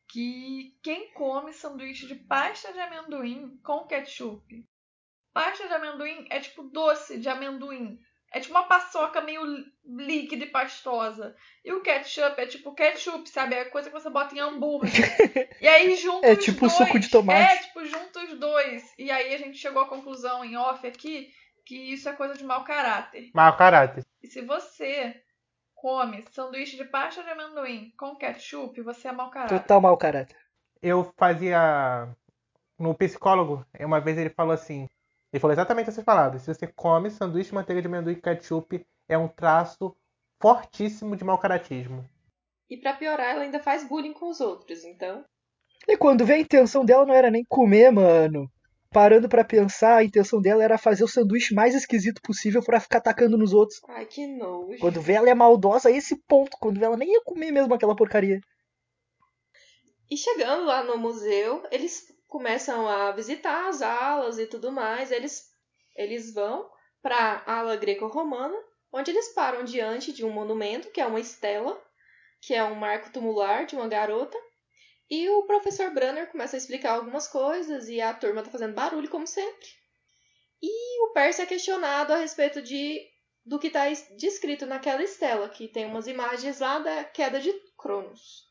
Que 0.07 0.75
quem 0.83 1.13
come 1.13 1.53
sanduíche 1.53 2.07
de 2.07 2.15
pasta 2.15 2.73
de 2.73 2.81
amendoim 2.81 3.59
com 3.63 3.87
ketchup? 3.87 4.65
Pasta 5.33 5.67
de 5.67 5.75
amendoim 5.75 6.27
é 6.31 6.41
tipo 6.41 6.63
doce 6.63 7.19
de 7.19 7.29
amendoim. 7.29 7.99
É 8.31 8.41
tipo 8.41 8.53
uma 8.53 8.65
paçoca 8.69 9.23
meio 9.23 9.43
líquida 9.87 10.45
e 10.45 10.51
pastosa. 10.51 11.35
E 11.65 11.73
o 11.73 11.81
ketchup 11.81 12.39
é 12.39 12.47
tipo 12.47 12.75
ketchup, 12.75 13.27
sabe? 13.31 13.55
É 13.55 13.65
coisa 13.65 13.89
que 13.89 13.99
você 13.99 14.11
bota 14.11 14.35
em 14.35 14.41
hambúrguer. 14.41 14.93
e 15.61 15.67
aí 15.67 15.95
junta 15.97 16.27
É 16.27 16.33
os 16.33 16.45
tipo 16.45 16.61
dois. 16.61 16.73
suco 16.75 16.99
de 16.99 17.09
tomate. 17.09 17.41
É, 17.41 17.57
tipo, 17.63 17.85
junta 17.87 18.25
os 18.25 18.35
dois. 18.39 18.83
E 18.99 19.11
aí 19.11 19.35
a 19.35 19.39
gente 19.39 19.57
chegou 19.57 19.81
à 19.81 19.89
conclusão 19.89 20.45
em 20.45 20.57
off 20.57 20.87
aqui 20.87 21.33
que 21.69 21.77
isso 21.93 22.09
é 22.09 22.15
coisa 22.15 22.33
de 22.33 22.43
mau 22.43 22.65
caráter. 22.65 23.31
Mau 23.35 23.55
caráter. 23.55 24.03
E 24.23 24.27
se 24.27 24.41
você 24.41 25.23
come 25.75 26.25
sanduíche 26.31 26.79
de 26.79 26.85
pasta 26.87 27.23
de 27.23 27.29
amendoim 27.29 27.93
com 27.95 28.17
ketchup, 28.17 28.81
você 28.81 29.09
é 29.09 29.13
mau 29.13 29.29
caráter. 29.29 29.61
Total 29.61 29.79
mau 29.79 29.97
caráter. 29.99 30.37
Eu 30.81 31.13
fazia. 31.19 32.09
No 32.79 32.95
psicólogo, 32.95 33.67
uma 33.79 34.01
vez 34.01 34.17
ele 34.17 34.31
falou 34.31 34.55
assim. 34.55 34.89
Ele 35.31 35.41
falou 35.41 35.53
exatamente 35.53 35.91
essas 35.91 36.05
palavras. 36.05 36.41
Se 36.41 36.55
você 36.55 36.67
come 36.67 37.11
sanduíche 37.11 37.51
de 37.51 37.55
manteiga 37.55 37.83
de 37.83 37.87
amendoim 37.87 38.15
com 38.15 38.23
ketchup, 38.23 38.87
é 39.07 39.19
um 39.19 39.29
traço 39.29 39.95
fortíssimo 40.41 41.17
de 41.17 41.25
mau 41.25 41.37
caratismo. 41.37 42.09
E 42.71 42.79
pra 42.79 42.95
piorar, 42.95 43.35
ela 43.35 43.43
ainda 43.43 43.61
faz 43.61 43.87
bullying 43.87 44.15
com 44.15 44.31
os 44.31 44.41
outros, 44.41 44.85
então. 44.85 45.23
E 45.87 45.99
quando 45.99 46.25
vê 46.25 46.35
a 46.35 46.41
intenção 46.41 46.83
dela 46.83 47.05
não 47.05 47.15
era 47.15 47.31
nem 47.31 47.45
comer, 47.45 47.91
mano. 47.91 48.51
Parando 48.91 49.29
pra 49.29 49.45
pensar, 49.45 49.97
a 49.97 50.05
intenção 50.05 50.41
dela 50.41 50.65
era 50.65 50.79
fazer 50.79 51.05
o 51.05 51.09
sanduíche 51.09 51.55
mais 51.55 51.75
esquisito 51.75 52.23
possível 52.23 52.63
pra 52.63 52.81
ficar 52.81 52.99
atacando 52.99 53.37
nos 53.37 53.53
outros. 53.53 53.81
Ai, 53.89 54.07
que 54.07 54.27
nojo. 54.27 54.79
Quando 54.81 55.01
vê 55.01 55.13
ela 55.13 55.29
é 55.29 55.35
maldosa 55.35 55.91
a 55.91 55.93
esse 55.93 56.17
ponto. 56.27 56.57
Quando 56.59 56.81
vê 56.81 56.87
ela 56.87 56.97
nem 56.97 57.13
ia 57.13 57.23
comer 57.23 57.51
mesmo 57.51 57.75
aquela 57.75 57.95
porcaria. 57.95 58.41
E 60.11 60.17
chegando 60.17 60.65
lá 60.65 60.83
no 60.83 60.97
museu, 60.97 61.63
eles 61.71 62.07
começam 62.27 62.89
a 62.89 63.13
visitar 63.13 63.69
as 63.69 63.83
alas 63.83 64.39
e 64.39 64.47
tudo 64.47 64.73
mais. 64.73 65.11
Eles, 65.11 65.45
eles 65.95 66.33
vão 66.33 66.67
para 67.03 67.43
a 67.45 67.59
ala 67.59 67.77
greco-romana, 67.77 68.57
onde 68.91 69.11
eles 69.11 69.29
param 69.35 69.65
diante 69.65 70.15
de 70.15 70.25
um 70.25 70.31
monumento, 70.31 70.91
que 70.91 71.01
é 71.01 71.07
uma 71.07 71.21
estela, 71.21 71.79
que 72.41 72.55
é 72.55 72.65
um 72.65 72.75
marco 72.75 73.13
tumular 73.13 73.67
de 73.67 73.77
uma 73.77 73.87
garota. 73.87 74.37
E 75.11 75.29
o 75.31 75.45
professor 75.45 75.91
Brunner 75.93 76.31
começa 76.31 76.57
a 76.57 76.59
explicar 76.59 76.93
algumas 76.93 77.27
coisas 77.27 77.89
e 77.89 78.01
a 78.01 78.13
turma 78.13 78.43
tá 78.43 78.51
fazendo 78.51 78.75
barulho, 78.75 79.09
como 79.09 79.27
sempre. 79.27 79.69
E 80.63 81.03
o 81.05 81.13
Percy 81.13 81.43
é 81.43 81.47
questionado 81.47 82.13
a 82.13 82.17
respeito 82.17 82.61
de 82.61 83.01
do 83.47 83.59
que 83.59 83.69
está 83.69 83.85
descrito 84.19 84.67
naquela 84.67 85.03
estela, 85.03 85.49
que 85.49 85.69
tem 85.69 85.87
umas 85.87 86.07
imagens 86.07 86.61
lá 86.61 86.79
da 86.81 87.05
queda 87.05 87.41
de 87.41 87.51
Cronos. 87.79 88.47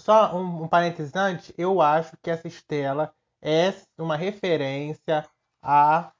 Só 0.00 0.34
um, 0.34 0.64
um 0.64 0.68
parênteses 0.68 1.14
antes, 1.14 1.52
eu 1.56 1.80
acho 1.80 2.16
que 2.20 2.28
essa 2.28 2.48
estela 2.48 3.14
é 3.40 3.72
uma 3.96 4.16
referência 4.16 5.24
a 5.62 6.12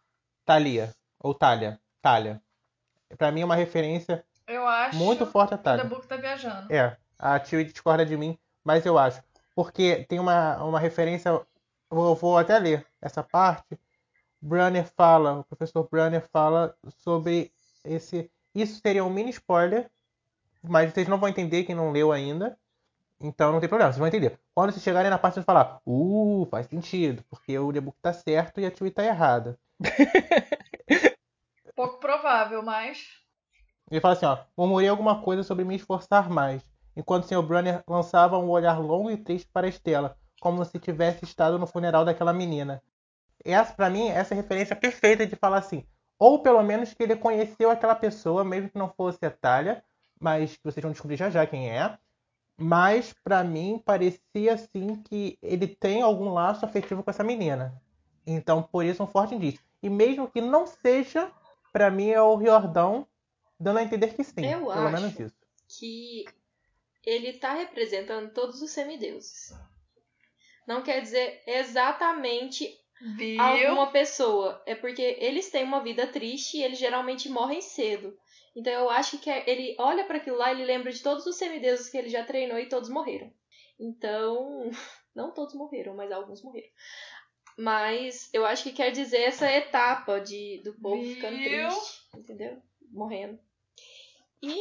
Thalia. 0.44 0.94
Ou 1.18 1.34
Thalia. 1.34 1.80
Thalia. 2.00 2.40
Pra 3.18 3.32
mim 3.32 3.40
é 3.40 3.44
uma 3.44 3.56
referência 3.56 4.24
Eu 4.46 4.66
acho 4.66 4.96
muito 4.96 5.26
forte 5.26 5.54
a 5.54 5.56
que 5.56 5.62
o 5.62 5.64
Thalia. 5.64 5.82
The 5.82 5.88
Book 5.88 6.06
tá 6.06 6.16
viajando. 6.16 6.72
É, 6.72 6.96
a 7.18 7.40
tio 7.40 7.64
discorda 7.64 8.06
de 8.06 8.16
mim, 8.16 8.38
mas 8.64 8.86
eu 8.86 8.96
acho. 8.96 9.20
Porque 9.54 10.04
tem 10.08 10.18
uma, 10.18 10.62
uma 10.64 10.80
referência, 10.80 11.28
eu 11.28 11.46
vou, 12.14 12.38
até 12.38 12.58
ler 12.58 12.86
essa 13.00 13.22
parte. 13.22 13.78
Brunner 14.40 14.86
fala, 14.96 15.40
o 15.40 15.44
professor 15.44 15.88
Brunner 15.88 16.26
fala 16.32 16.76
sobre 16.98 17.52
esse. 17.84 18.30
Isso 18.54 18.80
seria 18.80 19.04
um 19.04 19.10
mini 19.10 19.30
spoiler 19.30 19.90
Mas 20.62 20.92
vocês 20.92 21.08
não 21.08 21.18
vão 21.18 21.28
entender 21.28 21.64
quem 21.64 21.74
não 21.74 21.92
leu 21.92 22.12
ainda. 22.12 22.58
Então 23.20 23.52
não 23.52 23.60
tem 23.60 23.68
problema, 23.68 23.92
vocês 23.92 23.98
vão 23.98 24.08
entender. 24.08 24.38
Quando 24.54 24.72
vocês 24.72 24.82
chegarem 24.82 25.10
na 25.10 25.18
parte 25.18 25.38
de 25.38 25.46
falar, 25.46 25.80
uh, 25.86 26.46
faz 26.50 26.66
sentido, 26.66 27.22
porque 27.30 27.56
o 27.56 27.70
Debook 27.70 27.96
tá 28.02 28.12
certo 28.12 28.60
e 28.60 28.66
a 28.66 28.70
Tui 28.70 28.90
tá 28.90 29.04
errada. 29.04 29.58
Pouco 31.76 31.98
provável, 32.00 32.62
mas. 32.62 33.22
Ele 33.90 34.00
fala 34.00 34.14
assim, 34.14 34.26
ó, 34.26 34.38
murmurei 34.56 34.88
alguma 34.88 35.22
coisa 35.22 35.42
sobre 35.42 35.64
me 35.64 35.76
esforçar 35.76 36.28
mais, 36.28 36.64
enquanto 36.96 37.24
o 37.24 37.28
Sr. 37.28 37.42
Brunner 37.42 37.82
lançava 37.86 38.38
um 38.38 38.50
olhar 38.50 38.80
longo 38.80 39.10
e 39.10 39.16
triste 39.16 39.48
para 39.52 39.68
Estela, 39.68 40.16
como 40.40 40.64
se 40.64 40.78
tivesse 40.78 41.24
estado 41.24 41.58
no 41.58 41.66
funeral 41.66 42.04
daquela 42.04 42.32
menina. 42.32 42.82
Essa, 43.44 43.72
para 43.72 43.90
mim, 43.90 44.08
essa 44.08 44.34
é 44.34 44.38
a 44.38 44.40
referência 44.40 44.76
perfeita 44.76 45.26
de 45.26 45.36
falar 45.36 45.58
assim, 45.58 45.84
ou 46.18 46.40
pelo 46.40 46.62
menos 46.62 46.94
que 46.94 47.02
ele 47.02 47.16
conheceu 47.16 47.70
aquela 47.70 47.94
pessoa, 47.94 48.44
mesmo 48.44 48.70
que 48.70 48.78
não 48.78 48.88
fosse 48.88 49.24
a 49.26 49.30
Talia, 49.30 49.82
mas 50.20 50.56
que 50.56 50.62
vocês 50.62 50.82
vão 50.82 50.92
descobrir 50.92 51.16
já 51.16 51.28
já 51.28 51.46
quem 51.46 51.68
é. 51.68 51.98
Mas 52.56 53.12
para 53.24 53.42
mim 53.42 53.82
parecia 53.84 54.54
assim 54.54 54.96
que 55.02 55.36
ele 55.42 55.66
tem 55.66 56.02
algum 56.02 56.32
laço 56.32 56.64
afetivo 56.64 57.02
com 57.02 57.10
essa 57.10 57.24
menina. 57.24 57.80
Então, 58.24 58.62
por 58.62 58.84
isso 58.84 59.02
um 59.02 59.06
forte 59.06 59.34
indício. 59.34 59.60
E 59.82 59.90
mesmo 59.90 60.30
que 60.30 60.40
não 60.40 60.66
seja, 60.66 61.32
para 61.72 61.90
mim 61.90 62.10
é 62.10 62.22
o 62.22 62.36
Riordão 62.36 63.06
dando 63.58 63.78
a 63.78 63.82
entender 63.82 64.14
que 64.14 64.22
sim. 64.22 64.44
Eu 64.44 64.60
pelo 64.60 64.70
acho. 64.70 64.92
menos 64.92 65.18
isso. 65.18 65.34
que 65.68 66.24
ele 67.04 67.34
tá 67.34 67.52
representando 67.54 68.32
todos 68.32 68.60
os 68.62 68.70
semideuses. 68.70 69.52
Não 70.66 70.82
quer 70.82 71.00
dizer 71.00 71.42
exatamente 71.46 72.78
Viu? 73.16 73.40
alguma 73.40 73.90
pessoa. 73.90 74.62
É 74.66 74.74
porque 74.74 75.02
eles 75.20 75.50
têm 75.50 75.64
uma 75.64 75.82
vida 75.82 76.06
triste 76.06 76.58
e 76.58 76.62
eles 76.62 76.78
geralmente 76.78 77.28
morrem 77.28 77.60
cedo. 77.60 78.16
Então 78.54 78.72
eu 78.72 78.90
acho 78.90 79.18
que 79.18 79.28
é- 79.30 79.48
ele 79.50 79.74
olha 79.78 80.04
para 80.04 80.18
aquilo 80.18 80.36
lá 80.36 80.52
e 80.52 80.56
ele 80.56 80.64
lembra 80.64 80.92
de 80.92 81.02
todos 81.02 81.26
os 81.26 81.36
semideuses 81.36 81.88
que 81.88 81.96
ele 81.96 82.08
já 82.08 82.24
treinou 82.24 82.58
e 82.58 82.68
todos 82.68 82.88
morreram. 82.88 83.32
Então, 83.80 84.70
não 85.14 85.32
todos 85.32 85.54
morreram, 85.54 85.94
mas 85.96 86.12
alguns 86.12 86.42
morreram. 86.42 86.68
Mas 87.58 88.30
eu 88.32 88.46
acho 88.46 88.62
que 88.62 88.72
quer 88.72 88.90
dizer 88.92 89.22
essa 89.22 89.50
etapa 89.50 90.20
de 90.20 90.62
do 90.64 90.72
povo 90.74 91.02
ficando 91.02 91.36
Viu? 91.36 91.68
triste, 91.68 92.02
entendeu? 92.16 92.62
Morrendo. 92.90 93.38
E 94.42 94.56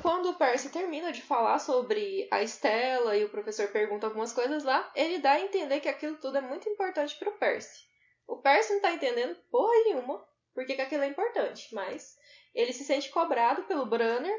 quando 0.00 0.30
o 0.30 0.34
Percy 0.34 0.70
termina 0.70 1.12
de 1.12 1.22
falar 1.22 1.58
sobre 1.58 2.28
a 2.30 2.42
Estela 2.42 3.16
e 3.16 3.24
o 3.24 3.30
professor 3.30 3.68
pergunta 3.68 4.06
algumas 4.06 4.32
coisas 4.32 4.64
lá, 4.64 4.90
ele 4.94 5.18
dá 5.18 5.32
a 5.32 5.40
entender 5.40 5.80
que 5.80 5.88
aquilo 5.88 6.16
tudo 6.16 6.38
é 6.38 6.40
muito 6.40 6.68
importante 6.68 7.16
pro 7.18 7.32
Percy. 7.32 7.86
O 8.26 8.38
Percy 8.38 8.74
não 8.74 8.80
tá 8.80 8.92
entendendo 8.92 9.36
porra 9.50 9.74
nenhuma 9.84 10.26
porque 10.54 10.74
que 10.74 10.82
aquilo 10.82 11.02
é 11.02 11.06
importante, 11.06 11.74
mas 11.74 12.16
ele 12.54 12.72
se 12.72 12.84
sente 12.84 13.10
cobrado 13.10 13.64
pelo 13.64 13.86
Brunner, 13.86 14.38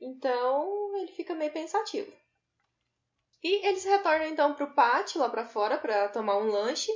então 0.00 0.96
ele 0.96 1.12
fica 1.12 1.34
meio 1.34 1.52
pensativo. 1.52 2.10
E 3.42 3.66
eles 3.66 3.84
retornam 3.84 4.26
então 4.26 4.54
pro 4.54 4.74
pátio 4.74 5.20
lá 5.20 5.28
pra 5.28 5.46
fora 5.46 5.78
para 5.78 6.08
tomar 6.08 6.36
um 6.36 6.50
lanche 6.50 6.92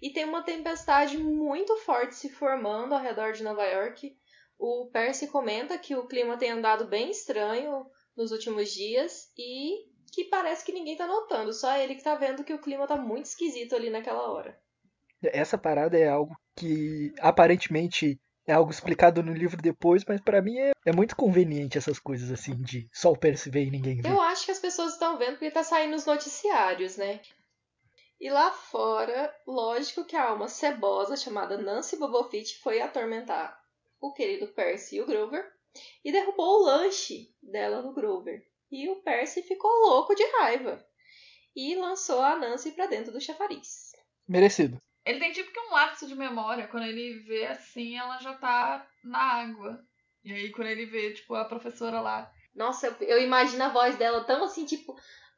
e 0.00 0.10
tem 0.10 0.24
uma 0.24 0.42
tempestade 0.42 1.18
muito 1.18 1.76
forte 1.78 2.14
se 2.14 2.30
formando 2.30 2.94
ao 2.94 3.00
redor 3.00 3.32
de 3.32 3.42
Nova 3.42 3.64
York. 3.64 4.16
O 4.64 4.86
Percy 4.92 5.26
comenta 5.26 5.76
que 5.76 5.96
o 5.96 6.06
clima 6.06 6.36
tem 6.36 6.52
andado 6.52 6.86
bem 6.86 7.10
estranho 7.10 7.84
nos 8.16 8.30
últimos 8.30 8.70
dias 8.70 9.28
e 9.36 9.90
que 10.12 10.26
parece 10.26 10.64
que 10.64 10.70
ninguém 10.70 10.96
tá 10.96 11.04
notando, 11.04 11.52
só 11.52 11.76
ele 11.76 11.96
que 11.96 12.04
tá 12.04 12.14
vendo 12.14 12.44
que 12.44 12.54
o 12.54 12.60
clima 12.60 12.86
tá 12.86 12.94
muito 12.96 13.26
esquisito 13.26 13.74
ali 13.74 13.90
naquela 13.90 14.30
hora. 14.30 14.56
Essa 15.20 15.58
parada 15.58 15.98
é 15.98 16.08
algo 16.08 16.36
que 16.54 17.12
aparentemente 17.18 18.20
é 18.46 18.52
algo 18.52 18.70
explicado 18.70 19.20
no 19.20 19.32
livro 19.32 19.60
depois, 19.60 20.04
mas 20.06 20.20
pra 20.20 20.40
mim 20.40 20.56
é, 20.56 20.70
é 20.86 20.92
muito 20.92 21.16
conveniente 21.16 21.76
essas 21.76 21.98
coisas 21.98 22.30
assim 22.30 22.54
de 22.62 22.88
só 22.92 23.10
o 23.10 23.18
Percy 23.18 23.50
ver 23.50 23.64
e 23.64 23.70
ninguém 23.72 24.00
vê. 24.00 24.08
Eu 24.08 24.20
acho 24.20 24.44
que 24.44 24.52
as 24.52 24.60
pessoas 24.60 24.92
estão 24.92 25.18
vendo 25.18 25.32
porque 25.32 25.50
tá 25.50 25.64
saindo 25.64 25.90
nos 25.90 26.06
noticiários, 26.06 26.96
né? 26.96 27.20
E 28.20 28.30
lá 28.30 28.52
fora, 28.52 29.34
lógico 29.44 30.04
que 30.04 30.14
a 30.14 30.28
alma 30.28 30.46
cebosa 30.46 31.16
chamada 31.16 31.58
Nancy 31.58 31.96
Bobofit 31.96 32.60
foi 32.60 32.80
atormentar 32.80 33.60
o 34.02 34.12
querido 34.12 34.48
Percy 34.48 34.96
e 34.96 35.00
o 35.00 35.06
Grover 35.06 35.50
e 36.04 36.12
derrubou 36.12 36.60
o 36.60 36.64
lanche 36.64 37.32
dela 37.42 37.80
no 37.80 37.94
Grover. 37.94 38.44
E 38.70 38.88
o 38.90 38.96
Percy 38.96 39.42
ficou 39.42 39.70
louco 39.70 40.14
de 40.14 40.24
raiva 40.38 40.84
e 41.54 41.76
lançou 41.76 42.20
a 42.20 42.36
Nancy 42.36 42.72
pra 42.72 42.86
dentro 42.86 43.12
do 43.12 43.20
chafariz. 43.20 43.92
Merecido. 44.28 44.78
Ele 45.04 45.18
tem 45.18 45.32
tipo 45.32 45.52
que 45.52 45.60
um 45.60 45.72
lapso 45.72 46.06
de 46.06 46.14
memória. 46.14 46.68
Quando 46.68 46.86
ele 46.86 47.20
vê 47.20 47.46
assim, 47.46 47.96
ela 47.96 48.18
já 48.18 48.34
tá 48.34 48.86
na 49.04 49.18
água. 49.18 49.84
E 50.24 50.32
aí, 50.32 50.50
quando 50.50 50.68
ele 50.68 50.86
vê, 50.86 51.12
tipo, 51.12 51.34
a 51.34 51.44
professora 51.44 52.00
lá. 52.00 52.30
Nossa, 52.54 52.86
eu, 52.86 53.08
eu 53.08 53.22
imagino 53.22 53.64
a 53.64 53.68
voz 53.68 53.96
dela 53.96 54.24
tão 54.24 54.44
assim, 54.44 54.64
tipo, 54.64 54.94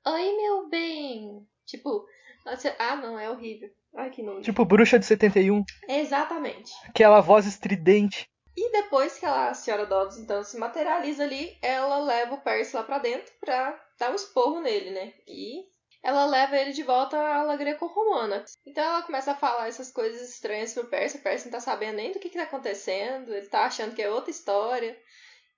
Oi, 0.07 0.37
meu 0.37 0.69
bem. 0.69 1.47
Tipo, 1.65 2.07
nossa, 2.45 2.77
ah, 2.79 2.97
não, 2.97 3.19
é 3.19 3.31
horrível. 3.31 3.71
Ai, 3.97 4.11
que 4.11 4.23
nojo. 4.23 4.43
Tipo 4.43 4.65
Bruxa 4.65 4.99
de 4.99 5.07
71, 5.07 5.65
Exatamente. 5.89 6.73
aquela 6.87 7.21
voz 7.21 7.47
estridente. 7.47 8.29
E 8.57 8.71
depois 8.71 9.19
que 9.19 9.27
a 9.27 9.53
senhora 9.53 9.87
Dodds 9.87 10.19
então 10.19 10.45
se 10.45 10.57
materializa 10.57 11.25
ali, 11.25 11.59
ela 11.61 11.99
leva 11.99 12.35
o 12.35 12.41
Percy 12.41 12.77
lá 12.77 12.85
pra 12.85 12.99
dentro 12.99 13.33
pra 13.41 13.79
dar 13.99 14.13
um 14.13 14.15
esporro 14.15 14.61
nele, 14.61 14.91
né? 14.91 15.13
E 15.27 15.65
ela 16.03 16.27
leva 16.27 16.57
ele 16.57 16.73
de 16.73 16.83
volta 16.83 17.19
à 17.19 17.39
aula 17.39 17.57
greco-romana. 17.57 18.45
Então 18.67 18.85
ela 18.85 19.03
começa 19.03 19.33
a 19.33 19.37
falar 19.37 19.69
essas 19.69 19.91
coisas 19.91 20.29
estranhas 20.29 20.73
pro 20.73 20.87
Percy. 20.87 21.17
O 21.17 21.23
Percy 21.23 21.47
não 21.47 21.53
tá 21.53 21.61
sabendo 21.61 21.97
nem 21.97 22.13
do 22.13 22.19
que, 22.19 22.29
que 22.29 22.37
tá 22.37 22.45
acontecendo, 22.45 23.35
ele 23.35 23.49
tá 23.49 23.65
achando 23.65 23.95
que 23.95 24.03
é 24.03 24.11
outra 24.11 24.31
história. 24.31 24.97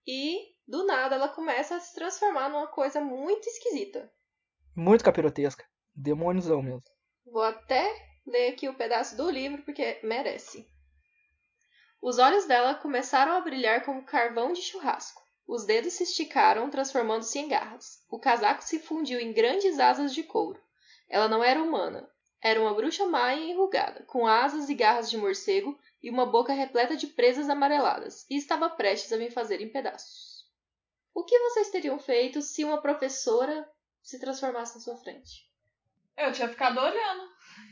E 0.06 0.54
do 0.66 0.86
nada 0.86 1.16
ela 1.16 1.28
começa 1.28 1.76
a 1.76 1.80
se 1.80 1.94
transformar 1.94 2.48
numa 2.48 2.68
coisa 2.68 3.00
muito 3.00 3.48
esquisita. 3.48 4.10
Muito 4.74 5.04
capirotesca. 5.04 5.64
Demôniozão 5.94 6.62
mesmo. 6.62 6.82
Vou 7.24 7.42
até 7.42 7.92
ler 8.26 8.52
aqui 8.52 8.68
o 8.68 8.74
pedaço 8.74 9.16
do 9.16 9.28
livro 9.28 9.62
porque 9.62 9.98
merece. 10.02 10.64
Os 12.00 12.18
olhos 12.18 12.44
dela 12.44 12.74
começaram 12.74 13.32
a 13.32 13.40
brilhar 13.40 13.84
como 13.84 14.04
carvão 14.04 14.52
de 14.52 14.62
churrasco. 14.62 15.22
Os 15.46 15.64
dedos 15.64 15.92
se 15.92 16.02
esticaram, 16.02 16.68
transformando-se 16.70 17.38
em 17.38 17.48
garras. 17.48 18.04
O 18.10 18.18
casaco 18.18 18.62
se 18.62 18.78
fundiu 18.78 19.20
em 19.20 19.32
grandes 19.32 19.78
asas 19.78 20.12
de 20.12 20.22
couro. 20.22 20.60
Ela 21.08 21.28
não 21.28 21.42
era 21.42 21.62
humana. 21.62 22.08
Era 22.42 22.60
uma 22.60 22.74
bruxa 22.74 23.06
má 23.06 23.34
e 23.34 23.50
enrugada, 23.50 24.04
com 24.04 24.26
asas 24.26 24.68
e 24.68 24.74
garras 24.74 25.10
de 25.10 25.16
morcego 25.16 25.78
e 26.02 26.10
uma 26.10 26.26
boca 26.26 26.52
repleta 26.52 26.96
de 26.96 27.06
presas 27.06 27.48
amareladas, 27.48 28.26
e 28.30 28.36
estava 28.36 28.70
prestes 28.70 29.12
a 29.12 29.16
me 29.16 29.30
fazer 29.30 29.60
em 29.60 29.68
pedaços. 29.68 30.46
O 31.14 31.24
que 31.24 31.38
vocês 31.38 31.70
teriam 31.70 31.98
feito 31.98 32.42
se 32.42 32.62
uma 32.62 32.80
professora 32.80 33.68
se 34.02 34.20
transformasse 34.20 34.74
na 34.74 34.80
sua 34.80 34.96
frente? 34.96 35.50
Eu 36.16 36.30
tinha 36.32 36.48
ficado 36.48 36.78
olhando. 36.78 37.30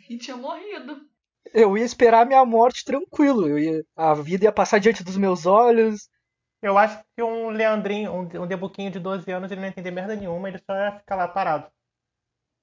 E 0.08 0.18
tinha 0.18 0.36
morrido. 0.36 1.08
Eu 1.52 1.76
ia 1.78 1.84
esperar 1.84 2.22
a 2.22 2.24
minha 2.24 2.44
morte 2.44 2.84
tranquilo. 2.84 3.48
Eu 3.48 3.58
ia, 3.58 3.84
a 3.96 4.14
vida 4.14 4.44
ia 4.44 4.52
passar 4.52 4.78
diante 4.78 5.04
dos 5.04 5.16
meus 5.16 5.46
olhos. 5.46 6.08
Eu 6.62 6.78
acho 6.78 7.02
que 7.16 7.22
um 7.22 7.50
Leandrinho, 7.50 8.12
um, 8.12 8.20
um 8.42 8.46
debuquinho 8.46 8.90
de 8.90 8.98
12 8.98 9.30
anos, 9.30 9.50
ele 9.50 9.60
não 9.60 9.66
ia 9.68 9.70
entender 9.72 9.90
merda 9.90 10.16
nenhuma, 10.16 10.48
ele 10.48 10.58
só 10.58 10.74
ia 10.74 10.98
ficar 10.98 11.16
lá 11.16 11.28
parado. 11.28 11.70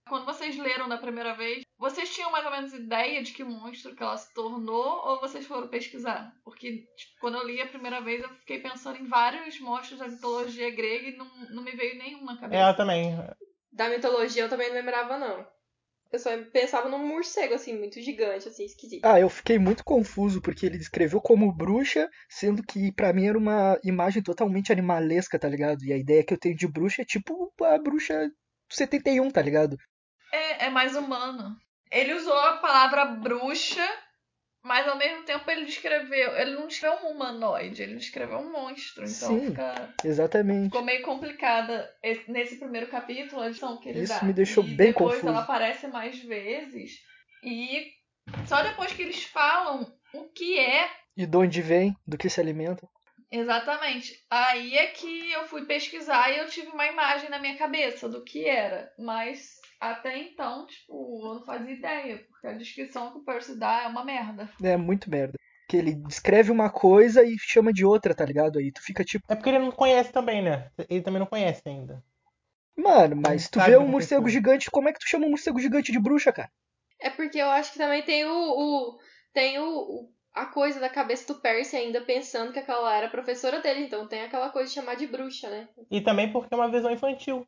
Quando 0.08 0.26
vocês 0.26 0.56
leram 0.58 0.88
da 0.90 0.98
primeira 0.98 1.34
vez, 1.34 1.64
vocês 1.78 2.14
tinham 2.14 2.32
mais 2.32 2.46
ou 2.46 2.52
menos 2.52 2.74
ideia 2.74 3.24
de 3.24 3.34
que 3.34 3.44
monstro 3.44 3.96
que 3.96 4.04
ela 4.04 4.16
se 4.18 4.32
tornou 4.34 4.86
ou 5.08 5.20
vocês 5.20 5.46
foram 5.48 5.70
pesquisar? 5.70 6.36
Porque 6.44 6.86
tipo, 6.96 7.20
quando 7.20 7.38
eu 7.38 7.48
li 7.48 7.60
a 7.62 7.68
primeira 7.68 8.00
vez, 8.02 8.22
eu 8.22 8.30
fiquei 8.30 8.60
pensando 8.62 8.98
em 9.00 9.08
vários 9.08 9.60
monstros 9.60 10.00
da 10.00 10.08
mitologia 10.08 10.70
grega 10.70 11.10
e 11.10 11.16
não, 11.18 11.26
não 11.50 11.64
me 11.64 11.72
veio 11.72 11.98
nenhum 11.98 12.24
na 12.26 12.38
É, 12.50 12.70
eu 12.70 12.76
cabeça. 12.76 12.76
também. 12.76 13.16
Da 13.72 13.90
mitologia 13.90 14.44
eu 14.44 14.50
também 14.50 14.70
não 14.70 14.76
lembrava, 14.76 15.18
não. 15.18 15.48
Eu 16.12 16.20
só 16.20 16.30
pensava 16.52 16.90
num 16.90 17.08
morcego, 17.08 17.54
assim, 17.54 17.78
muito 17.78 18.02
gigante, 18.02 18.48
assim, 18.48 18.66
esquisito. 18.66 19.06
Ah, 19.06 19.20
eu 19.20 19.30
fiquei 19.30 19.58
muito 19.58 19.84
confuso 19.84 20.42
porque 20.42 20.66
ele 20.66 20.78
descreveu 20.78 21.22
como 21.22 21.54
bruxa, 21.54 22.10
sendo 22.30 22.62
que 22.62 22.92
pra 22.92 23.14
mim 23.14 23.28
era 23.28 23.38
uma 23.38 23.80
imagem 23.84 24.22
totalmente 24.22 24.72
animalesca, 24.72 25.40
tá 25.40 25.48
ligado? 25.48 25.84
E 25.86 25.94
a 25.94 25.98
ideia 25.98 26.24
que 26.24 26.34
eu 26.34 26.38
tenho 26.38 26.56
de 26.56 26.68
bruxa 26.68 27.02
é 27.02 27.06
tipo 27.06 27.54
a 27.64 27.78
bruxa 27.78 28.30
71, 28.70 29.32
tá 29.32 29.42
ligado? 29.42 29.78
É, 30.32 30.66
é 30.66 30.70
mais 30.70 30.96
humano. 30.96 31.56
Ele 31.90 32.14
usou 32.14 32.38
a 32.38 32.58
palavra 32.58 33.06
bruxa, 33.06 33.86
mas 34.64 34.88
ao 34.88 34.98
mesmo 34.98 35.24
tempo 35.24 35.50
ele 35.50 35.66
descreveu. 35.66 36.36
Ele 36.38 36.52
não 36.52 36.68
descreveu 36.68 37.08
um 37.08 37.12
humanoide, 37.12 37.82
ele 37.84 37.96
descreveu 37.96 38.38
um 38.40 38.52
monstro. 38.52 39.04
Então 39.04 39.40
Sim. 39.40 39.48
fica. 39.48 39.94
Exatamente. 40.04 40.66
Ficou 40.66 40.84
meio 40.84 41.02
complicada 41.04 41.90
esse- 42.04 42.30
nesse 42.32 42.58
primeiro 42.58 42.88
capítulo 42.88 43.42
a 43.42 43.48
edição 43.48 43.78
que 43.78 43.90
ele 43.90 44.02
Isso 44.04 44.20
dá. 44.20 44.26
me 44.26 44.34
deixou 44.34 44.64
e 44.64 44.68
bem 44.68 44.88
depois 44.88 45.14
confuso. 45.16 45.28
ela 45.28 45.40
aparece 45.44 45.88
mais 45.88 46.20
vezes. 46.20 47.00
E 47.44 47.92
só 48.46 48.62
depois 48.64 48.94
que 48.94 49.02
eles 49.02 49.24
falam 49.24 49.92
o 50.14 50.30
que 50.30 50.60
é 50.60 50.90
E 51.18 51.26
de 51.26 51.38
onde 51.38 51.62
vem, 51.62 51.96
do 52.08 52.18
que 52.18 52.30
se 52.30 52.40
alimenta. 52.40 52.88
exatamente, 53.32 54.14
aí 54.30 54.78
é 54.78 54.88
que 54.88 55.32
eu 55.32 55.46
fui 55.48 55.66
pesquisar 55.66 56.30
e 56.32 56.38
eu 56.40 56.48
tive 56.50 56.68
uma 56.70 56.86
imagem 56.86 57.30
na 57.30 57.40
minha 57.40 57.58
cabeça 57.58 58.08
do 58.10 58.24
que 58.24 58.46
era. 58.46 58.92
Mas 59.00 59.61
até 59.82 60.18
então, 60.20 60.66
tipo, 60.68 61.28
eu 61.28 61.36
não 61.36 61.46
fazia 61.46 61.74
ideia, 61.74 62.26
porque 62.30 62.48
a 62.48 62.54
descrição 62.54 63.12
que 63.12 63.20
o 63.20 63.26
Percy 63.26 63.58
dá 63.60 63.84
é 63.84 63.88
uma 63.88 64.06
merda. 64.06 64.50
É 64.64 64.78
muito 64.78 65.10
merda. 65.10 65.38
Que 65.68 65.76
ele 65.78 65.94
descreve 65.96 66.52
uma 66.52 66.70
coisa 66.70 67.24
e 67.24 67.38
chama 67.40 67.74
de 67.74 67.86
outra, 67.86 68.16
tá 68.16 68.26
ligado? 68.26 68.60
Aí 68.60 68.72
tu 68.72 68.82
fica 68.82 69.04
tipo, 69.04 69.26
É 69.30 69.36
porque 69.36 69.50
ele 69.50 69.60
não 69.60 69.72
conhece 69.72 70.12
também, 70.12 70.42
né? 70.42 70.70
Ele 70.90 71.02
também 71.02 71.20
não 71.20 71.26
conhece 71.28 71.62
ainda. 71.66 72.04
mano, 72.78 73.16
mas 73.16 73.48
tu 73.50 73.62
vê 73.62 73.78
o 73.78 73.82
um 73.82 73.88
morcego 73.88 74.28
gigante, 74.28 74.70
como 74.70 74.90
é 74.90 74.94
que 74.94 75.00
tu 75.00 75.08
chama 75.08 75.26
um 75.26 75.30
morcego 75.30 75.58
gigante 75.60 75.90
de 75.94 76.00
bruxa, 76.00 76.34
cara? 76.34 76.52
É 77.00 77.10
porque 77.10 77.38
eu 77.38 77.50
acho 77.50 77.74
que 77.74 77.78
também 77.78 78.02
tem 78.04 78.24
o. 78.26 78.32
o- 78.34 79.00
tem 79.34 79.60
o, 79.60 79.66
o- 79.68 80.14
a 80.34 80.46
coisa 80.46 80.80
da 80.80 80.90
cabeça 80.90 81.28
do 81.34 81.42
Percy 81.42 81.76
ainda 81.76 82.00
pensando 82.06 82.54
que 82.54 82.60
aquela 82.60 82.96
era 82.96 83.08
a 83.08 83.12
professora 83.12 83.60
dele. 83.62 83.82
Então 83.86 84.08
tem 84.08 84.22
aquela 84.24 84.50
coisa 84.50 84.70
de 84.70 84.76
chamar 84.76 84.96
de 84.96 85.06
bruxa, 85.08 85.50
né? 85.50 85.68
E 85.92 86.02
também 86.02 86.32
porque 86.32 86.52
é 86.52 86.58
uma 86.58 86.72
visão 86.72 86.90
infantil. 86.90 87.48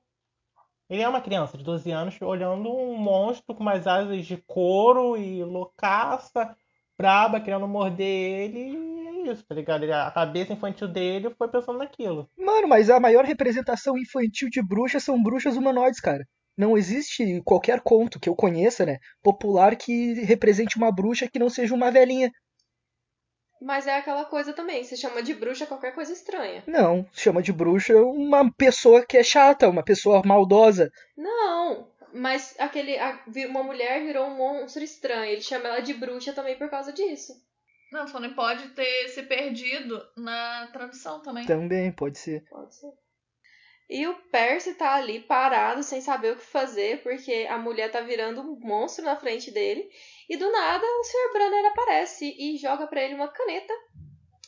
Ele 0.93 1.01
é 1.01 1.09
uma 1.09 1.21
criança 1.21 1.57
de 1.57 1.63
12 1.63 1.89
anos 1.89 2.21
olhando 2.21 2.71
um 2.71 2.95
monstro 2.95 3.55
com 3.55 3.63
umas 3.63 3.87
asas 3.87 4.27
de 4.27 4.37
couro 4.45 5.17
e 5.17 5.43
loucaça, 5.43 6.55
braba, 6.95 7.41
querendo 7.41 7.67
morder 7.67 8.05
ele. 8.05 8.59
E 8.59 9.07
é 9.07 9.31
isso, 9.31 9.43
tá 9.43 9.55
ligado? 9.55 9.91
A 9.91 10.11
cabeça 10.11 10.53
infantil 10.53 10.87
dele 10.87 11.31
foi 11.31 11.47
pensando 11.47 11.79
naquilo. 11.79 12.29
Mano, 12.37 12.67
mas 12.67 12.91
a 12.91 12.99
maior 12.99 13.25
representação 13.25 13.97
infantil 13.97 14.51
de 14.51 14.61
bruxas 14.61 15.03
são 15.03 15.21
bruxas 15.21 15.57
humanoides, 15.57 15.99
cara. 15.99 16.23
Não 16.55 16.77
existe 16.77 17.41
qualquer 17.43 17.81
conto 17.81 18.19
que 18.19 18.29
eu 18.29 18.35
conheça, 18.35 18.85
né, 18.85 18.99
popular 19.23 19.75
que 19.75 20.13
represente 20.21 20.77
uma 20.77 20.91
bruxa 20.91 21.27
que 21.27 21.39
não 21.39 21.49
seja 21.49 21.73
uma 21.73 21.89
velhinha. 21.89 22.31
Mas 23.63 23.87
é 23.87 23.97
aquela 23.97 24.25
coisa 24.25 24.51
também. 24.51 24.83
Você 24.83 24.97
chama 24.97 25.23
de 25.23 25.33
bruxa 25.33 25.65
qualquer 25.65 25.95
coisa 25.95 26.11
estranha. 26.11 26.63
Não, 26.67 27.05
chama 27.13 27.41
de 27.41 27.53
bruxa 27.53 27.95
uma 27.95 28.51
pessoa 28.51 29.05
que 29.05 29.17
é 29.17 29.23
chata, 29.23 29.69
uma 29.69 29.81
pessoa 29.81 30.21
maldosa. 30.25 30.91
Não! 31.17 31.87
Mas 32.13 32.53
aquele. 32.59 32.97
uma 33.47 33.63
mulher 33.63 34.05
virou 34.05 34.27
um 34.27 34.35
monstro 34.35 34.83
estranho. 34.83 35.31
Ele 35.31 35.41
chama 35.41 35.69
ela 35.69 35.79
de 35.79 35.93
bruxa 35.93 36.33
também 36.33 36.57
por 36.57 36.69
causa 36.69 36.91
disso. 36.91 37.33
Não, 37.91 38.07
só 38.07 38.19
não 38.19 38.33
pode 38.33 38.69
ter 38.69 39.07
se 39.09 39.23
perdido 39.23 40.03
na 40.17 40.67
tradução 40.73 41.21
também. 41.21 41.45
Também 41.45 41.91
pode 41.91 42.17
ser. 42.17 42.43
Pode 42.49 42.75
ser. 42.75 42.91
E 43.93 44.07
o 44.07 44.15
Percy 44.31 44.73
tá 44.73 44.95
ali 44.95 45.19
parado, 45.19 45.83
sem 45.83 46.01
saber 46.01 46.31
o 46.31 46.35
que 46.35 46.43
fazer, 46.43 47.03
porque 47.03 47.45
a 47.47 47.59
mulher 47.59 47.91
tá 47.91 48.01
virando 48.01 48.41
um 48.41 48.59
monstro 48.59 49.05
na 49.05 49.15
frente 49.15 49.51
dele. 49.51 49.87
E 50.27 50.35
do 50.35 50.51
nada 50.51 50.83
o 50.83 51.03
Sr. 51.03 51.31
Brunner 51.31 51.65
aparece 51.67 52.35
e 52.35 52.57
joga 52.57 52.87
pra 52.87 53.03
ele 53.03 53.13
uma 53.13 53.27
caneta 53.27 53.71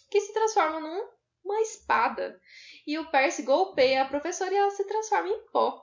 que 0.09 0.19
se 0.19 0.33
transforma 0.33 0.79
numa 0.79 1.61
espada. 1.61 2.41
E 2.87 2.97
o 2.97 3.11
Percy 3.11 3.43
golpeia 3.43 4.01
a 4.01 4.07
professora 4.07 4.51
e 4.51 4.57
ela 4.57 4.71
se 4.71 4.83
transforma 4.87 5.29
em 5.29 5.45
pó. 5.51 5.79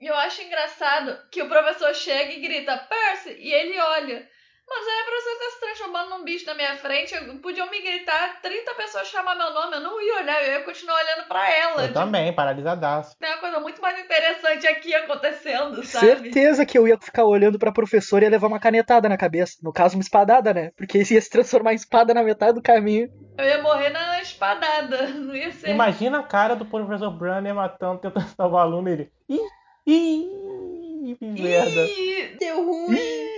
E 0.00 0.06
eu 0.08 0.16
acho 0.16 0.42
engraçado 0.42 1.30
que 1.30 1.40
o 1.40 1.48
professor 1.48 1.94
chega 1.94 2.32
e 2.32 2.40
grita, 2.40 2.76
Percy, 2.76 3.30
e 3.38 3.54
ele 3.54 3.78
olha. 3.78 4.28
Mas 4.68 4.86
aí 4.86 5.00
a 5.00 5.04
professora 5.04 5.38
tá 5.38 5.50
se 5.50 5.60
transformando 5.60 6.10
num 6.10 6.24
bicho 6.24 6.46
na 6.46 6.54
minha 6.54 6.76
frente, 6.76 7.14
eu- 7.14 7.38
podiam 7.40 7.68
me 7.70 7.80
gritar, 7.80 8.40
30 8.40 8.74
pessoas 8.74 9.08
chamar 9.08 9.34
meu 9.36 9.52
nome, 9.52 9.76
eu 9.76 9.80
não 9.80 10.00
ia 10.00 10.16
olhar, 10.20 10.42
eu 10.44 10.52
ia 10.52 10.62
continuar 10.64 10.94
olhando 11.02 11.26
pra 11.28 11.50
ela. 11.50 11.82
Eu 11.82 11.88
Tipo, 11.88 11.94
também, 12.00 12.32
paralisadaço. 12.34 13.16
Tem 13.18 13.30
uma 13.30 13.38
coisa 13.40 13.60
muito 13.60 13.82
mais 13.82 13.98
interessante 13.98 14.66
aqui 14.66 14.94
acontecendo, 14.94 15.82
sabe? 15.84 16.06
Certeza 16.32 16.64
que 16.64 16.78
eu 16.78 16.86
ia 16.88 16.98
ficar 16.98 17.24
olhando 17.24 17.58
pra 17.58 17.72
professora 17.72 18.24
e 18.24 18.26
ia 18.26 18.30
levar 18.30 18.46
uma 18.46 18.60
canetada 18.60 19.08
na 19.08 19.18
cabeça. 19.18 19.56
No 19.62 19.72
caso, 19.72 19.96
uma 19.96 20.02
espadada, 20.02 20.54
né? 20.54 20.70
Porque 20.76 20.98
ia 20.98 21.20
se 21.20 21.28
transformar 21.30 21.72
em 21.72 21.76
espada 21.76 22.14
na 22.14 22.22
metade 22.22 22.54
do 22.54 22.62
caminho. 22.62 23.10
Eu 23.36 23.44
ia 23.44 23.60
morrer 23.62 23.90
na 23.90 24.20
espadada, 24.22 25.08
não 25.08 25.34
ia 25.34 25.50
ser. 25.52 25.70
Imagina 25.70 26.20
a 26.20 26.22
cara 26.22 26.54
do 26.54 26.64
professor 26.64 27.10
Brunner 27.10 27.54
matando, 27.54 28.00
tentando 28.00 28.28
salvar 28.36 28.66
o 28.66 28.70
aluno 28.72 28.88
e 28.88 28.92
ele. 28.92 29.12
Ih, 29.28 29.40
ih, 29.86 31.16
que 31.18 31.24
merda. 31.26 31.86
Ih, 31.86 32.36
Deu 32.38 32.64
ruim! 32.64 33.31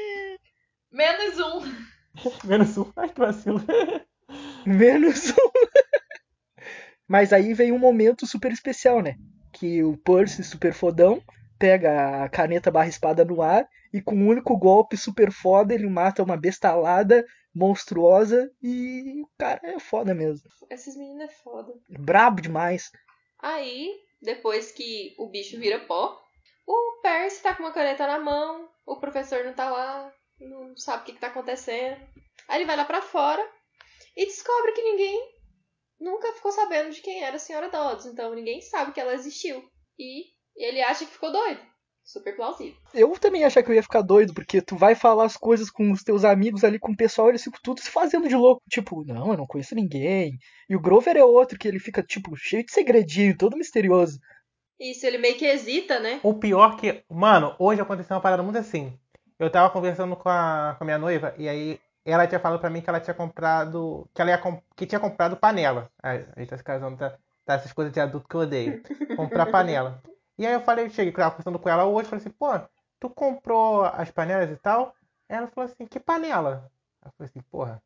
Menos 0.94 1.38
um. 1.38 1.85
Menos 2.44 2.78
um. 2.78 2.92
Ai, 2.96 3.09
que 3.09 3.18
vacilo. 3.18 3.61
Menos 4.64 5.30
um. 5.30 5.50
Mas 7.09 7.33
aí 7.33 7.52
vem 7.52 7.72
um 7.72 7.78
momento 7.78 8.26
super 8.26 8.52
especial, 8.52 9.02
né? 9.02 9.16
Que 9.52 9.83
o 9.83 9.96
Percy, 9.96 10.44
super 10.44 10.72
fodão, 10.72 11.20
pega 11.59 12.24
a 12.24 12.28
caneta 12.28 12.70
barra 12.70 12.88
espada 12.88 13.24
no 13.24 13.42
ar 13.42 13.68
e 13.92 14.00
com 14.00 14.14
um 14.14 14.28
único 14.28 14.57
golpe 14.57 14.96
super 14.96 15.30
foda 15.30 15.74
ele 15.74 15.88
mata 15.88 16.22
uma 16.22 16.37
bestalada 16.37 17.24
monstruosa 17.54 18.50
e 18.62 19.22
o 19.22 19.28
cara 19.37 19.61
é 19.64 19.78
foda 19.78 20.14
mesmo. 20.14 20.48
Esses 20.70 20.96
meninos 20.96 21.24
é 21.24 21.28
foda. 21.28 21.72
Brabo 21.88 22.40
demais. 22.40 22.90
Aí, 23.38 23.92
depois 24.22 24.72
que 24.72 25.14
o 25.18 25.28
bicho 25.28 25.59
vira 25.59 25.80
pó, 25.80 26.20
o 26.66 27.00
Percy 27.02 27.42
tá 27.42 27.54
com 27.54 27.62
uma 27.62 27.72
caneta 27.72 28.07
na 28.07 28.18
mão, 28.18 28.68
o 28.87 28.96
professor 28.96 29.44
não 29.44 29.52
tá 29.52 29.68
lá, 29.68 30.12
não 30.44 30.76
sabe 30.76 31.02
o 31.02 31.07
que, 31.07 31.12
que 31.12 31.20
tá 31.20 31.28
acontecendo. 31.28 32.00
Aí 32.48 32.59
ele 32.59 32.66
vai 32.66 32.76
lá 32.76 32.85
pra 32.85 33.02
fora 33.02 33.42
e 34.16 34.26
descobre 34.26 34.72
que 34.72 34.83
ninguém 34.83 35.35
nunca 36.00 36.33
ficou 36.33 36.52
sabendo 36.52 36.90
de 36.90 37.00
quem 37.00 37.22
era 37.22 37.37
a 37.37 37.38
senhora 37.38 37.70
Dodds, 37.70 38.07
então 38.07 38.35
ninguém 38.35 38.61
sabe 38.61 38.92
que 38.92 39.00
ela 39.00 39.14
existiu. 39.14 39.62
E 39.98 40.24
ele 40.57 40.83
acha 40.83 41.04
que 41.04 41.12
ficou 41.12 41.33
doido. 41.33 41.61
Super 42.04 42.37
plausível. 42.37 42.76
Eu 42.92 43.11
também 43.18 43.44
achei 43.44 43.62
que 43.62 43.70
eu 43.70 43.74
ia 43.74 43.83
ficar 43.83 44.02
doido, 44.02 44.35
porque 44.35 44.61
tu 44.61 44.76
vai 44.76 44.94
falar 44.94 45.24
as 45.24 45.38
coisas 45.38 45.70
com 45.70 45.90
os 45.90 46.02
teus 46.02 46.22
amigos 46.22 46.62
ali, 46.62 46.78
com 46.78 46.92
o 46.92 46.96
pessoal, 46.96 47.30
eles 47.30 47.42
ficam 47.42 47.59
tudo 47.62 47.80
se 47.80 47.90
fazendo 47.90 48.28
de 48.28 48.37
louco. 48.37 48.61
Tipo, 48.70 49.02
não, 49.07 49.30
eu 49.30 49.38
não 49.38 49.46
conheço 49.46 49.74
ninguém. 49.74 50.37
E 50.68 50.76
o 50.76 50.80
Grover 50.80 51.16
é 51.16 51.24
outro, 51.24 51.59
que 51.59 51.66
ele 51.66 51.78
fica, 51.78 52.02
tipo, 52.02 52.37
cheio 52.37 52.62
de 52.62 52.72
segredinho, 52.72 53.38
todo 53.38 53.57
misterioso. 53.57 54.18
Isso, 54.78 55.07
ele 55.07 55.16
meio 55.16 55.37
que 55.37 55.46
hesita, 55.46 55.98
né? 55.98 56.20
O 56.22 56.35
pior 56.35 56.76
que. 56.76 57.02
Mano, 57.09 57.57
hoje 57.59 57.80
aconteceu 57.80 58.14
uma 58.14 58.22
parada 58.22 58.42
muito 58.42 58.59
assim. 58.59 58.98
Eu 59.38 59.51
tava 59.51 59.70
conversando 59.70 60.16
com 60.16 60.29
a, 60.29 60.75
com 60.79 60.85
a 60.85 60.87
minha 60.87 60.99
noiva 60.99 61.35
e 61.37 61.49
aí 61.49 61.81
ela 62.05 62.27
tinha 62.27 62.38
falado 62.40 62.61
pra 62.61 62.70
mim 62.70 62.81
que 62.81 62.88
ela 62.88 63.01
tinha 63.01 63.14
comprado. 63.14 64.09
Que 64.14 64.20
ela 64.23 64.31
ia 64.31 64.38
com- 64.38 64.62
que 64.77 64.87
tinha 64.87 65.01
comprado 65.01 65.37
panela. 65.37 65.90
A 66.03 66.16
gente 66.40 66.49
tá 66.51 66.57
se 66.57 66.62
casando, 66.64 66.97
tá, 66.97 67.11
tá 67.44 67.55
essas 67.55 67.73
coisas 67.73 67.92
de 67.92 68.01
adulto 68.01 68.29
que 68.29 68.35
eu 68.37 68.40
odeio. 68.40 68.83
Comprar 69.16 69.47
panela. 69.47 70.03
E 70.38 70.47
aí 70.47 70.53
eu 70.53 70.61
falei, 70.61 70.88
cheguei, 70.90 71.12
tava 71.12 71.31
conversando 71.31 71.59
com 71.59 71.68
ela 71.68 71.85
hoje, 71.85 72.09
falei 72.09 72.20
assim, 72.20 72.31
pô, 72.37 72.49
tu 73.01 73.09
comprou 73.11 73.85
as 73.85 74.11
panelas 74.11 74.51
e 74.51 74.57
tal? 74.57 74.94
Ela 75.29 75.47
falou 75.49 75.70
assim, 75.70 75.87
que 75.87 75.99
panela? 76.01 76.70
Eu 77.05 77.12
falei 77.16 77.31
assim, 77.31 77.40
porra, 77.51 77.83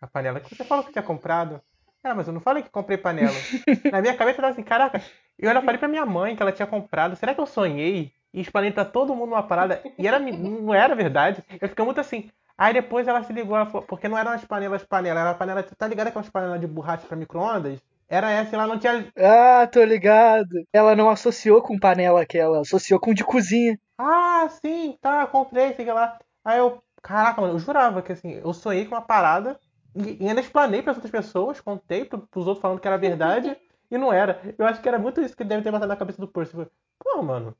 a 0.00 0.06
panela 0.06 0.40
que 0.40 0.54
você 0.54 0.64
falou 0.64 0.84
que 0.84 0.92
tinha 0.92 1.02
comprado. 1.02 1.60
Ela, 2.02 2.14
mas 2.14 2.26
eu 2.28 2.32
não 2.32 2.40
falei 2.40 2.62
que 2.62 2.70
comprei 2.70 2.96
panela. 2.98 3.34
Na 3.90 4.00
minha 4.00 4.16
cabeça 4.16 4.38
eu 4.38 4.42
tava 4.42 4.52
assim, 4.52 4.62
caraca, 4.62 5.02
eu 5.38 5.48
ainda 5.48 5.62
falei 5.62 5.78
pra 5.78 5.88
minha 5.88 6.06
mãe 6.06 6.36
que 6.36 6.42
ela 6.42 6.52
tinha 6.52 6.66
comprado. 6.66 7.16
Será 7.16 7.34
que 7.34 7.40
eu 7.40 7.46
sonhei? 7.46 8.12
E 8.32 8.40
espalhei 8.40 8.70
pra 8.70 8.84
todo 8.84 9.14
mundo 9.14 9.32
uma 9.32 9.42
parada. 9.42 9.82
E 9.98 10.06
era, 10.06 10.18
não 10.18 10.74
era 10.74 10.94
verdade. 10.94 11.42
Eu 11.60 11.68
fiquei 11.68 11.84
muito 11.84 12.00
assim. 12.00 12.30
Aí 12.56 12.72
depois 12.74 13.06
ela 13.06 13.22
se 13.22 13.32
ligou, 13.32 13.56
ela 13.56 13.66
falou, 13.66 13.86
porque 13.86 14.08
não 14.08 14.18
eram 14.18 14.32
as 14.32 14.44
panelas 14.44 14.84
panelas, 14.84 15.20
era 15.20 15.30
a 15.30 15.34
panela. 15.34 15.62
Tá 15.62 15.86
ligado 15.86 16.08
aquelas 16.08 16.28
panelas 16.28 16.60
de 16.60 16.66
borracha 16.66 17.06
pra 17.06 17.16
micro-ondas? 17.16 17.80
Era 18.08 18.30
essa 18.30 18.56
ela 18.56 18.66
não 18.66 18.78
tinha. 18.78 19.06
Ah, 19.16 19.66
tô 19.70 19.84
ligado. 19.84 20.66
Ela 20.72 20.96
não 20.96 21.08
associou 21.10 21.62
com 21.62 21.78
panela 21.78 22.22
aquela, 22.22 22.60
associou 22.60 22.98
com 22.98 23.14
de 23.14 23.22
cozinha. 23.22 23.78
Ah, 23.98 24.48
sim, 24.64 24.96
tá, 25.00 25.26
comprei, 25.26 25.74
sei 25.74 25.84
lá. 25.92 26.18
Aí 26.44 26.58
eu, 26.58 26.82
caraca, 27.02 27.40
mano, 27.40 27.54
eu 27.54 27.58
jurava 27.58 28.02
que 28.02 28.12
assim, 28.12 28.40
eu 28.42 28.52
sonhei 28.52 28.86
com 28.86 28.94
uma 28.94 29.02
parada 29.02 29.58
e, 29.94 30.24
e 30.24 30.28
ainda 30.28 30.40
explanei 30.40 30.82
para 30.82 30.94
outras 30.94 31.10
pessoas, 31.10 31.60
contei 31.60 32.04
pro, 32.04 32.26
pros 32.28 32.46
outros 32.46 32.62
falando 32.62 32.80
que 32.80 32.88
era 32.88 32.96
verdade 32.96 33.56
e 33.90 33.98
não 33.98 34.12
era. 34.12 34.40
Eu 34.58 34.66
acho 34.66 34.80
que 34.80 34.88
era 34.88 34.98
muito 34.98 35.20
isso 35.20 35.36
que 35.36 35.44
deve 35.44 35.62
ter 35.62 35.70
passado 35.70 35.88
na 35.88 35.96
cabeça 35.96 36.20
do 36.20 36.28
Percy. 36.28 36.56
Pô, 36.98 37.22
mano, 37.22 37.54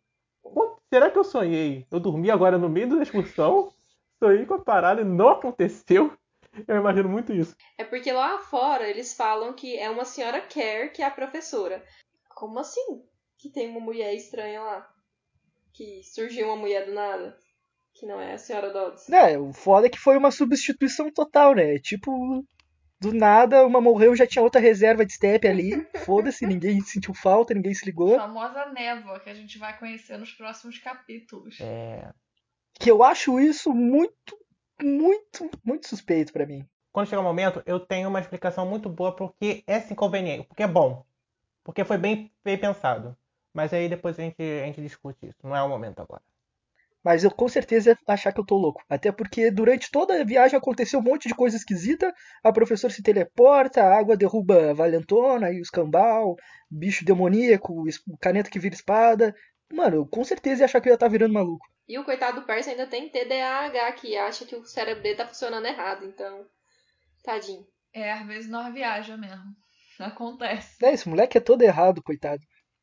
será 0.92 1.10
que 1.10 1.18
eu 1.18 1.24
sonhei? 1.24 1.86
Eu 1.90 2.00
dormi 2.00 2.30
agora 2.30 2.58
no 2.58 2.68
meio 2.68 2.88
da 2.88 3.02
excursão, 3.02 3.72
sonhei 4.22 4.46
com 4.46 4.54
a 4.54 4.60
parada 4.60 5.00
e 5.00 5.04
não 5.04 5.28
aconteceu? 5.28 6.16
Eu 6.66 6.76
imagino 6.76 7.08
muito 7.08 7.32
isso. 7.32 7.54
É 7.76 7.84
porque 7.84 8.10
lá 8.10 8.38
fora 8.38 8.88
eles 8.88 9.14
falam 9.14 9.52
que 9.52 9.78
é 9.78 9.88
uma 9.88 10.04
senhora 10.04 10.40
Care 10.40 10.90
que 10.90 11.02
é 11.02 11.06
a 11.06 11.10
professora. 11.10 11.84
Como 12.34 12.58
assim? 12.58 13.02
Que 13.36 13.50
tem 13.50 13.68
uma 13.68 13.80
mulher 13.80 14.14
estranha 14.14 14.60
lá? 14.62 14.88
Que 15.72 16.02
surgiu 16.02 16.46
uma 16.46 16.56
mulher 16.56 16.86
do 16.86 16.94
nada? 16.94 17.38
Que 17.94 18.06
não 18.06 18.20
é 18.20 18.34
a 18.34 18.38
senhora 18.38 18.72
Dodds. 18.72 19.08
É, 19.10 19.38
o 19.38 19.52
foda 19.52 19.86
é 19.86 19.90
que 19.90 19.98
foi 19.98 20.16
uma 20.16 20.30
substituição 20.30 21.10
total, 21.12 21.54
né? 21.54 21.78
Tipo, 21.78 22.44
do 23.00 23.12
nada, 23.12 23.64
uma 23.66 23.80
morreu, 23.80 24.16
já 24.16 24.26
tinha 24.26 24.42
outra 24.42 24.60
reserva 24.60 25.04
de 25.04 25.12
step 25.12 25.46
ali. 25.46 25.86
Foda-se, 26.04 26.46
ninguém 26.46 26.80
sentiu 26.80 27.14
falta, 27.14 27.54
ninguém 27.54 27.74
se 27.74 27.84
A 27.84 27.86
ligou. 27.86 28.16
famosa 28.16 28.66
névoa 28.72 29.20
que 29.20 29.30
a 29.30 29.34
gente 29.34 29.58
vai 29.58 29.78
conhecer 29.78 30.18
nos 30.18 30.32
próximos 30.32 30.78
capítulos. 30.78 31.58
É. 31.60 32.10
Que 32.80 32.90
eu 32.90 33.02
acho 33.02 33.38
isso 33.40 33.72
muito, 33.72 34.38
muito, 34.82 35.50
muito 35.64 35.88
suspeito 35.88 36.32
pra 36.32 36.46
mim. 36.46 36.66
Quando 36.92 37.08
chegar 37.08 37.20
o 37.20 37.24
momento, 37.24 37.62
eu 37.66 37.78
tenho 37.78 38.08
uma 38.08 38.20
explicação 38.20 38.66
muito 38.66 38.88
boa 38.88 39.14
porque 39.14 39.62
é 39.66 39.78
inconveniente, 39.92 40.46
porque 40.48 40.62
é 40.62 40.66
bom. 40.68 41.04
Porque 41.62 41.84
foi 41.84 41.98
bem, 41.98 42.32
bem 42.42 42.58
pensado. 42.58 43.16
Mas 43.52 43.72
aí 43.72 43.88
depois 43.88 44.18
a 44.18 44.22
gente, 44.22 44.40
a 44.40 44.66
gente 44.66 44.80
discute 44.80 45.26
isso. 45.26 45.38
Não 45.42 45.54
é 45.54 45.62
o 45.62 45.68
momento 45.68 46.00
agora. 46.00 46.22
Mas 47.08 47.24
eu 47.24 47.30
com 47.30 47.48
certeza 47.48 47.92
ia 47.92 47.98
achar 48.06 48.34
que 48.34 48.38
eu 48.38 48.44
tô 48.44 48.54
louco. 48.54 48.84
Até 48.86 49.10
porque 49.10 49.50
durante 49.50 49.90
toda 49.90 50.20
a 50.20 50.24
viagem 50.24 50.58
aconteceu 50.58 51.00
um 51.00 51.02
monte 51.02 51.26
de 51.26 51.34
coisa 51.34 51.56
esquisita. 51.56 52.14
A 52.44 52.52
professora 52.52 52.92
se 52.92 53.02
teleporta, 53.02 53.82
a 53.82 53.98
água 53.98 54.14
derruba 54.14 54.72
a 54.72 54.74
valentona 54.74 55.50
e 55.50 55.58
os 55.58 55.70
cambal, 55.70 56.36
bicho 56.70 57.06
demoníaco, 57.06 57.84
caneta 58.20 58.50
que 58.50 58.58
vira 58.58 58.74
espada. 58.74 59.34
Mano, 59.72 59.96
eu 59.96 60.06
com 60.06 60.22
certeza 60.22 60.60
ia 60.60 60.64
achar 60.66 60.82
que 60.82 60.88
eu 60.90 60.92
ia 60.92 60.96
estar 60.96 61.08
virando 61.08 61.32
maluco. 61.32 61.66
E 61.88 61.98
o 61.98 62.04
coitado 62.04 62.42
do 62.42 62.46
Percy 62.46 62.72
ainda 62.72 62.86
tem 62.86 63.08
TDAH, 63.08 63.92
que 63.92 64.14
acha 64.14 64.44
que 64.44 64.54
o 64.54 64.66
cérebro 64.66 65.02
dele 65.02 65.16
tá 65.16 65.26
funcionando 65.26 65.64
errado. 65.64 66.04
Então, 66.04 66.44
Tadinho. 67.24 67.66
É, 67.90 68.12
às 68.12 68.26
vezes 68.26 68.50
nós 68.50 68.70
viaja 68.74 69.16
mesmo. 69.16 69.56
Acontece. 69.98 70.84
É, 70.84 70.92
esse 70.92 71.08
moleque 71.08 71.38
é 71.38 71.40
todo 71.40 71.62
errado, 71.62 72.02
coitado. 72.02 72.42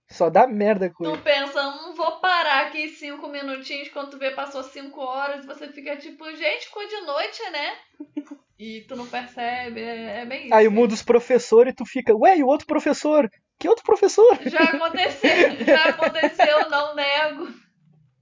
Só 0.09 0.29
dá 0.29 0.45
merda 0.47 0.89
com 0.89 1.03
Tu 1.03 1.09
ele. 1.09 1.21
pensa, 1.21 1.61
não 1.63 1.95
vou 1.95 2.19
parar 2.19 2.67
aqui 2.67 2.89
cinco 2.89 3.27
minutinhos, 3.27 3.89
quando 3.89 4.11
tu 4.11 4.17
vê 4.17 4.31
passou 4.31 4.63
cinco 4.63 5.01
horas, 5.01 5.43
e 5.43 5.47
você 5.47 5.67
fica 5.69 5.97
tipo, 5.97 6.23
gente, 6.35 6.65
ficou 6.67 6.87
de 6.87 7.01
noite, 7.01 7.49
né? 7.51 7.77
E 8.57 8.85
tu 8.87 8.95
não 8.95 9.05
percebe, 9.05 9.81
é, 9.81 10.21
é 10.21 10.25
bem 10.25 10.45
isso. 10.45 10.53
Aí 10.53 10.69
muda 10.69 10.93
os 10.93 11.03
professores 11.03 11.73
e 11.73 11.75
tu 11.75 11.85
fica, 11.85 12.15
ué, 12.15 12.37
e 12.37 12.43
o 12.43 12.47
outro 12.47 12.65
professor? 12.65 13.29
Que 13.59 13.67
outro 13.67 13.83
professor? 13.83 14.39
Já 14.45 14.59
aconteceu, 14.63 15.29
já 15.65 15.89
aconteceu, 15.89 16.69
não 16.69 16.95
nego. 16.95 17.47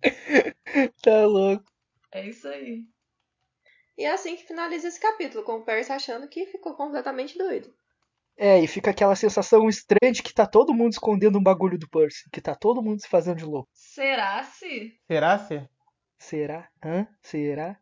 Tá 1.03 1.25
louco. 1.27 1.63
É 2.11 2.27
isso 2.27 2.47
aí. 2.47 2.83
E 3.95 4.05
é 4.05 4.11
assim 4.11 4.35
que 4.35 4.47
finaliza 4.47 4.87
esse 4.87 4.99
capítulo, 4.99 5.43
com 5.43 5.57
o 5.57 5.63
Percy 5.63 5.91
achando 5.91 6.27
que 6.27 6.47
ficou 6.47 6.73
completamente 6.73 7.37
doido. 7.37 7.71
É, 8.35 8.59
e 8.59 8.67
fica 8.67 8.91
aquela 8.91 9.15
sensação 9.15 9.69
estranha 9.69 10.11
de 10.11 10.23
que 10.23 10.33
tá 10.33 10.45
todo 10.45 10.73
mundo 10.73 10.93
escondendo 10.93 11.37
um 11.37 11.43
bagulho 11.43 11.77
do 11.77 11.87
Percy. 11.87 12.29
Que 12.31 12.41
tá 12.41 12.55
todo 12.55 12.81
mundo 12.81 12.99
se 12.99 13.07
fazendo 13.07 13.37
de 13.37 13.45
louco. 13.45 13.69
Será 13.73 14.43
se? 14.43 14.99
Será 15.07 15.37
se? 15.37 15.69
Será? 16.17 16.67
Hã? 16.83 17.07
Será? 17.21 17.77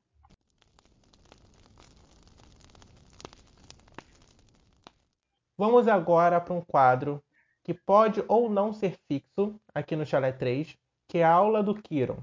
Vamos 5.57 5.87
agora 5.87 6.41
para 6.41 6.53
um 6.53 6.61
quadro 6.61 7.23
que 7.63 7.73
pode 7.73 8.23
ou 8.27 8.49
não 8.49 8.73
ser 8.73 8.97
fixo 9.07 9.59
aqui 9.73 9.95
no 9.95 10.05
Chalé 10.05 10.31
3, 10.31 10.75
que 11.07 11.19
é 11.19 11.23
a 11.23 11.31
aula 11.31 11.61
do 11.61 11.75
Kiron. 11.75 12.17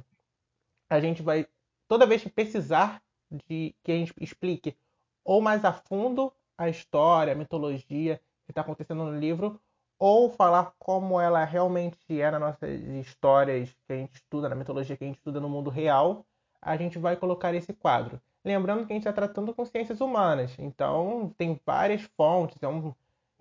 A 0.90 0.98
gente 0.98 1.22
vai, 1.22 1.46
toda 1.86 2.06
vez 2.06 2.22
que 2.22 2.28
precisar 2.28 3.00
de 3.30 3.74
que 3.84 3.92
a 3.92 3.94
gente 3.94 4.12
explique 4.20 4.76
ou 5.24 5.40
mais 5.40 5.64
a 5.64 5.72
fundo 5.72 6.32
a 6.58 6.68
história, 6.68 7.32
a 7.32 7.36
mitologia 7.36 8.20
que 8.44 8.50
está 8.50 8.60
acontecendo 8.62 9.04
no 9.04 9.18
livro, 9.18 9.60
ou 9.98 10.30
falar 10.30 10.74
como 10.78 11.20
ela 11.20 11.44
realmente 11.44 12.20
é 12.20 12.30
nas 12.30 12.40
nossas 12.40 12.80
histórias 13.06 13.74
que 13.86 13.92
a 13.92 13.96
gente 13.96 14.14
estuda, 14.14 14.48
na 14.48 14.54
mitologia 14.54 14.96
que 14.96 15.04
a 15.04 15.06
gente 15.06 15.18
estuda 15.18 15.40
no 15.40 15.48
mundo 15.48 15.70
real, 15.70 16.26
a 16.60 16.76
gente 16.76 16.98
vai 16.98 17.16
colocar 17.16 17.54
esse 17.54 17.72
quadro. 17.72 18.20
Lembrando 18.44 18.86
que 18.86 18.92
a 18.92 18.94
gente 18.94 19.06
está 19.08 19.12
tratando 19.12 19.54
com 19.54 19.64
ciências 19.64 20.00
humanas, 20.00 20.54
então 20.58 21.34
tem 21.36 21.60
várias 21.64 22.02
fontes, 22.16 22.62
é 22.62 22.68
um, 22.68 22.94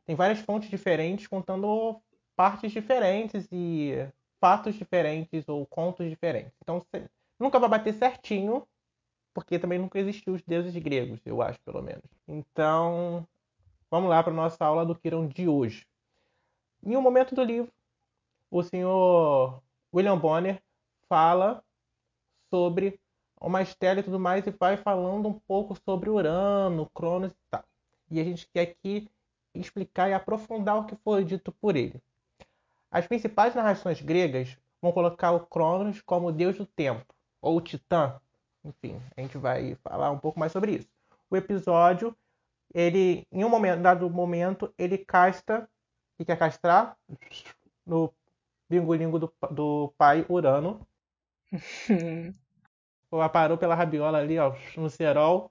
tem 0.06 0.16
várias 0.16 0.40
fontes 0.40 0.70
diferentes 0.70 1.28
contando 1.28 2.00
partes 2.36 2.72
diferentes 2.72 3.48
e 3.52 4.08
fatos 4.40 4.76
diferentes 4.76 5.48
ou 5.48 5.66
contos 5.66 6.10
diferentes. 6.10 6.54
Então 6.62 6.86
nunca 7.40 7.60
vai 7.60 7.70
bater 7.70 7.94
certinho, 7.94 8.68
porque 9.38 9.60
também 9.60 9.78
nunca 9.78 10.00
existiu 10.00 10.34
os 10.34 10.42
deuses 10.42 10.76
gregos, 10.78 11.20
eu 11.24 11.44
acho, 11.44 11.60
pelo 11.62 11.80
menos. 11.80 12.02
Então, 12.28 13.24
vamos 13.88 14.10
lá 14.10 14.24
para 14.24 14.34
a 14.34 14.36
nossa 14.36 14.66
aula 14.66 14.84
do 14.84 14.96
Kiron 14.96 15.28
de 15.28 15.48
hoje. 15.48 15.86
Em 16.84 16.98
um 16.98 17.04
momento 17.04 17.36
do 17.36 17.44
livro, 17.44 17.72
o 18.50 18.64
senhor 18.64 19.62
William 19.94 20.18
Bonner 20.18 20.60
fala 21.08 21.64
sobre 22.50 23.00
uma 23.40 23.62
estela 23.62 24.00
e 24.00 24.04
tudo 24.04 24.20
mais 24.20 24.48
e 24.48 24.50
vai 24.50 24.76
falando 24.76 25.30
um 25.30 25.40
pouco 25.42 25.78
sobre 25.86 26.10
Urano, 26.10 26.90
Cronos 26.90 27.32
e 27.32 27.38
tal. 27.52 27.64
E 28.10 28.20
a 28.20 28.24
gente 28.24 28.50
quer 28.52 28.62
aqui 28.62 29.08
explicar 29.54 30.10
e 30.10 30.16
aprofundar 30.16 30.80
o 30.80 30.86
que 30.86 30.96
foi 30.96 31.24
dito 31.24 31.52
por 31.52 31.76
ele. 31.76 32.02
As 32.90 33.06
principais 33.06 33.54
narrações 33.54 34.02
gregas 34.02 34.58
vão 34.82 34.92
colocar 34.92 35.32
o 35.32 35.46
Cronos 35.46 36.02
como 36.02 36.32
deus 36.32 36.58
do 36.58 36.66
tempo, 36.66 37.06
ou 37.40 37.62
Titã. 37.62 38.20
Enfim, 38.68 39.02
a 39.16 39.22
gente 39.22 39.38
vai 39.38 39.76
falar 39.76 40.12
um 40.12 40.20
pouco 40.20 40.38
mais 40.40 40.52
sobre 40.52 40.74
isso. 40.74 40.90
O 41.30 41.38
episódio, 41.38 42.16
ele, 42.74 43.26
em 43.32 43.46
um 43.46 43.50
momento, 43.50 43.82
dado 43.82 44.10
momento, 44.10 44.74
ele 44.78 44.98
casta, 44.98 45.70
e 46.20 46.26
quer 46.26 46.38
castrar 46.38 46.98
no 47.86 48.14
bingolingo 48.70 49.18
do, 49.18 49.34
do 49.52 49.94
pai 49.98 50.26
Urano. 50.28 50.86
Parou 53.32 53.58
pela 53.58 53.74
rabiola 53.74 54.18
ali, 54.18 54.38
ó, 54.38 54.54
no 54.76 54.90
cerol, 54.90 55.50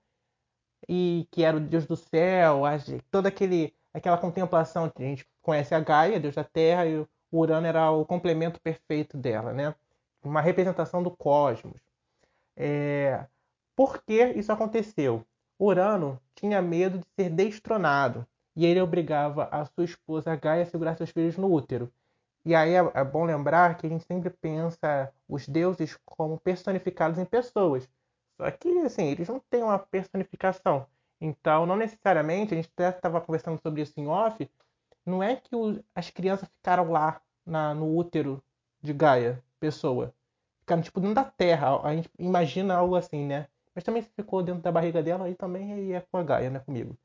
e 0.86 1.26
que 1.30 1.42
era 1.42 1.56
o 1.56 1.60
deus 1.60 1.86
do 1.86 1.96
céu, 1.96 2.62
toda 3.10 3.28
aquele, 3.28 3.74
aquela 3.94 4.18
contemplação. 4.18 4.92
A 4.94 5.02
gente 5.02 5.26
conhece 5.40 5.74
a 5.74 5.80
Gaia, 5.80 6.20
deus 6.20 6.34
da 6.34 6.44
terra, 6.44 6.86
e 6.86 6.98
o 6.98 7.08
Urano 7.32 7.66
era 7.66 7.90
o 7.90 8.04
complemento 8.04 8.60
perfeito 8.60 9.16
dela, 9.16 9.54
né? 9.54 9.74
Uma 10.22 10.42
representação 10.42 11.02
do 11.02 11.10
cosmos. 11.10 11.85
É... 12.56 13.26
Por 13.74 14.02
que 14.02 14.24
isso 14.32 14.50
aconteceu? 14.52 15.24
Urano 15.58 16.20
tinha 16.34 16.60
medo 16.62 16.98
de 16.98 17.06
ser 17.14 17.30
destronado 17.30 18.26
e 18.54 18.64
ele 18.64 18.80
obrigava 18.80 19.48
a 19.52 19.64
sua 19.66 19.84
esposa 19.84 20.34
Gaia 20.34 20.62
a 20.62 20.66
segurar 20.66 20.96
seus 20.96 21.10
filhos 21.10 21.36
no 21.36 21.52
útero. 21.52 21.92
E 22.44 22.54
aí 22.54 22.74
é, 22.74 22.92
é 22.94 23.04
bom 23.04 23.24
lembrar 23.24 23.76
que 23.76 23.86
a 23.86 23.90
gente 23.90 24.04
sempre 24.04 24.30
pensa 24.30 25.12
os 25.28 25.48
deuses 25.48 25.98
como 26.04 26.38
personificados 26.38 27.18
em 27.18 27.24
pessoas. 27.24 27.88
Só 28.36 28.50
que, 28.50 28.68
assim, 28.80 29.06
eles 29.06 29.28
não 29.28 29.40
têm 29.50 29.62
uma 29.62 29.78
personificação. 29.78 30.86
Então, 31.20 31.66
não 31.66 31.76
necessariamente, 31.76 32.54
a 32.54 32.56
gente 32.56 32.70
até 32.74 32.90
estava 32.90 33.20
conversando 33.20 33.60
sobre 33.60 33.82
isso 33.82 33.98
em 33.98 34.06
off, 34.06 34.48
não 35.04 35.22
é 35.22 35.36
que 35.36 35.54
o, 35.56 35.82
as 35.94 36.10
crianças 36.10 36.48
ficaram 36.48 36.90
lá 36.90 37.20
na, 37.44 37.74
no 37.74 37.96
útero 37.96 38.42
de 38.82 38.92
Gaia, 38.92 39.42
pessoa. 39.58 40.14
Ficaram, 40.66 40.82
tipo, 40.82 40.98
dentro 40.98 41.14
da 41.14 41.24
terra. 41.24 41.80
A 41.80 41.94
gente 41.94 42.10
imagina 42.18 42.74
algo 42.74 42.96
assim, 42.96 43.24
né? 43.24 43.46
Mas 43.72 43.84
também 43.84 44.02
se 44.02 44.10
ficou 44.10 44.42
dentro 44.42 44.62
da 44.62 44.72
barriga 44.72 45.00
dela, 45.00 45.26
aí 45.26 45.34
também 45.36 45.72
aí 45.72 45.92
é 45.92 46.00
com 46.00 46.16
a 46.18 46.24
Gaia, 46.24 46.50
né? 46.50 46.58
Comigo. 46.58 46.98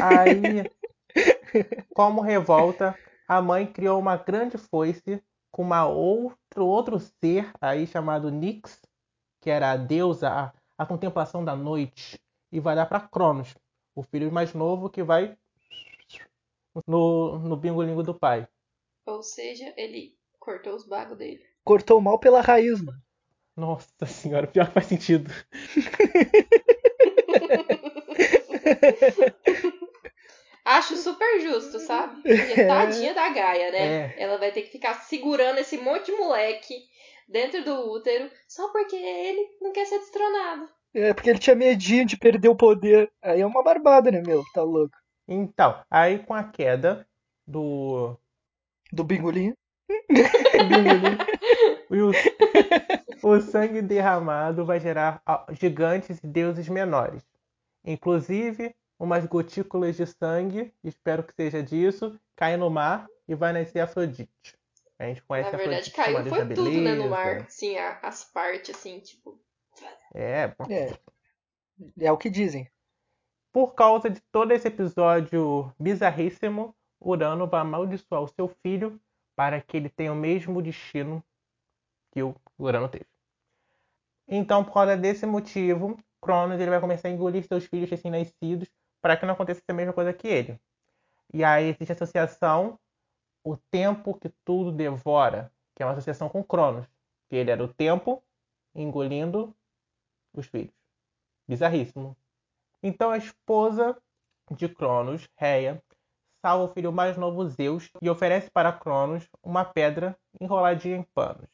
Aí, 0.00 0.68
como 1.94 2.20
revolta, 2.20 2.98
a 3.28 3.40
mãe 3.40 3.64
criou 3.64 4.00
uma 4.00 4.16
grande 4.16 4.58
foice 4.58 5.22
com 5.52 5.62
uma 5.62 5.86
outro, 5.86 6.66
outro 6.66 6.98
ser 6.98 7.52
aí 7.60 7.86
chamado 7.86 8.28
Nix, 8.28 8.80
que 9.40 9.50
era 9.50 9.70
a 9.70 9.76
deusa, 9.76 10.28
a, 10.28 10.52
a 10.76 10.84
contemplação 10.84 11.44
da 11.44 11.54
noite, 11.54 12.20
e 12.50 12.58
vai 12.58 12.74
dar 12.74 12.86
para 12.86 13.06
Cronos, 13.06 13.54
o 13.94 14.02
filho 14.02 14.32
mais 14.32 14.52
novo 14.52 14.90
que 14.90 15.02
vai 15.04 15.38
no, 16.88 17.38
no 17.38 17.56
bingolingo 17.56 18.02
do 18.02 18.18
pai. 18.18 18.48
Ou 19.06 19.22
seja, 19.22 19.72
ele 19.76 20.18
cortou 20.40 20.74
os 20.74 20.84
bagos 20.84 21.16
dele. 21.16 21.47
Cortou 21.68 22.00
mal 22.00 22.18
pela 22.18 22.40
raiz, 22.40 22.80
mano. 22.80 22.98
Nossa 23.54 24.06
senhora, 24.06 24.46
pior 24.46 24.68
que 24.68 24.72
faz 24.72 24.86
sentido. 24.86 25.30
Acho 30.64 30.96
super 30.96 31.40
justo, 31.40 31.78
sabe? 31.78 32.22
Porque 32.22 32.64
tadinha 32.64 33.12
da 33.12 33.28
Gaia, 33.28 33.70
né? 33.70 33.78
É. 33.78 34.14
Ela 34.22 34.38
vai 34.38 34.50
ter 34.50 34.62
que 34.62 34.70
ficar 34.70 34.94
segurando 34.94 35.58
esse 35.58 35.76
monte 35.76 36.06
de 36.06 36.12
moleque 36.12 36.74
dentro 37.28 37.62
do 37.62 37.92
útero 37.92 38.30
só 38.48 38.72
porque 38.72 38.96
ele 38.96 39.46
não 39.60 39.70
quer 39.70 39.84
ser 39.86 39.98
destronado. 39.98 40.70
É 40.94 41.12
porque 41.12 41.28
ele 41.28 41.38
tinha 41.38 41.54
medinho 41.54 42.06
de 42.06 42.16
perder 42.16 42.48
o 42.48 42.56
poder. 42.56 43.12
Aí 43.22 43.42
é 43.42 43.46
uma 43.46 43.62
barbada, 43.62 44.10
né, 44.10 44.22
meu? 44.26 44.42
Tá 44.54 44.62
louco. 44.62 44.96
Então, 45.28 45.78
aí 45.90 46.18
com 46.18 46.32
a 46.32 46.44
queda 46.44 47.06
do 47.46 48.16
Do 48.92 49.04
bingolinho. 49.04 49.54
bingolinho, 50.68 51.18
o, 51.90 52.10
o 53.22 53.40
sangue 53.40 53.82
derramado 53.82 54.64
vai 54.64 54.78
gerar 54.80 55.22
ah, 55.24 55.46
gigantes 55.50 56.22
e 56.22 56.26
deuses 56.26 56.68
menores. 56.68 57.22
Inclusive, 57.84 58.74
umas 58.98 59.24
gotículas 59.26 59.96
de 59.96 60.06
sangue, 60.06 60.72
espero 60.84 61.22
que 61.22 61.34
seja 61.34 61.62
disso, 61.62 62.18
caem 62.36 62.56
no 62.56 62.68
mar 62.68 63.06
e 63.26 63.34
vai 63.34 63.52
nascer 63.52 63.80
Afrodite. 63.80 64.56
A 64.98 65.06
gente 65.06 65.22
conhece 65.22 65.52
Na 65.52 65.58
verdade, 65.58 65.90
Afrodite 65.90 65.96
caiu 65.96 66.26
foi 66.28 66.54
tudo, 66.54 66.70
né, 66.70 66.94
no 66.94 67.04
beleza. 67.04 67.08
mar. 67.08 67.46
Sim, 67.48 67.76
as 67.76 68.24
partes, 68.24 68.76
assim, 68.76 68.98
tipo. 69.00 69.40
É, 70.14 70.52
É. 70.68 70.98
É 72.00 72.10
o 72.10 72.18
que 72.18 72.28
dizem. 72.28 72.68
Por 73.52 73.74
causa 73.74 74.10
de 74.10 74.20
todo 74.32 74.52
esse 74.52 74.66
episódio 74.66 75.72
bizarríssimo, 75.78 76.74
Urano 77.00 77.46
vai 77.46 77.60
amaldiçoar 77.60 78.22
o 78.22 78.28
seu 78.28 78.48
filho 78.48 79.00
para 79.36 79.60
que 79.60 79.76
ele 79.76 79.88
tenha 79.88 80.12
o 80.12 80.16
mesmo 80.16 80.60
destino 80.60 81.22
que 82.26 82.62
o 82.62 82.64
Urano 82.64 82.88
teve. 82.88 83.06
Então, 84.26 84.64
por 84.64 84.74
causa 84.74 84.96
desse 84.96 85.24
motivo, 85.24 85.96
Cronos 86.20 86.60
ele 86.60 86.70
vai 86.70 86.80
começar 86.80 87.08
a 87.08 87.10
engolir 87.10 87.46
seus 87.46 87.64
filhos 87.64 87.88
recém-nascidos 87.88 88.68
para 89.00 89.16
que 89.16 89.24
não 89.24 89.34
aconteça 89.34 89.62
a 89.68 89.72
mesma 89.72 89.92
coisa 89.92 90.12
que 90.12 90.28
ele. 90.28 90.60
E 91.32 91.44
aí 91.44 91.68
existe 91.68 91.92
a 91.92 91.94
associação 91.94 92.78
o 93.44 93.56
tempo 93.56 94.18
que 94.18 94.28
tudo 94.44 94.72
devora, 94.72 95.52
que 95.74 95.82
é 95.82 95.86
uma 95.86 95.92
associação 95.92 96.28
com 96.28 96.44
Cronos, 96.44 96.86
que 97.28 97.36
ele 97.36 97.50
era 97.50 97.62
o 97.62 97.72
tempo 97.72 98.22
engolindo 98.74 99.54
os 100.34 100.46
filhos. 100.46 100.74
Bizarríssimo. 101.46 102.16
Então 102.82 103.10
a 103.10 103.16
esposa 103.16 103.96
de 104.50 104.68
Cronos, 104.68 105.28
Reia, 105.36 105.82
salva 106.40 106.64
o 106.64 106.74
filho 106.74 106.92
mais 106.92 107.16
novo 107.16 107.46
Zeus 107.48 107.90
e 108.00 108.08
oferece 108.08 108.50
para 108.50 108.72
Cronos 108.72 109.28
uma 109.42 109.64
pedra 109.64 110.18
enroladinha 110.40 110.96
em 110.96 111.02
panos. 111.02 111.48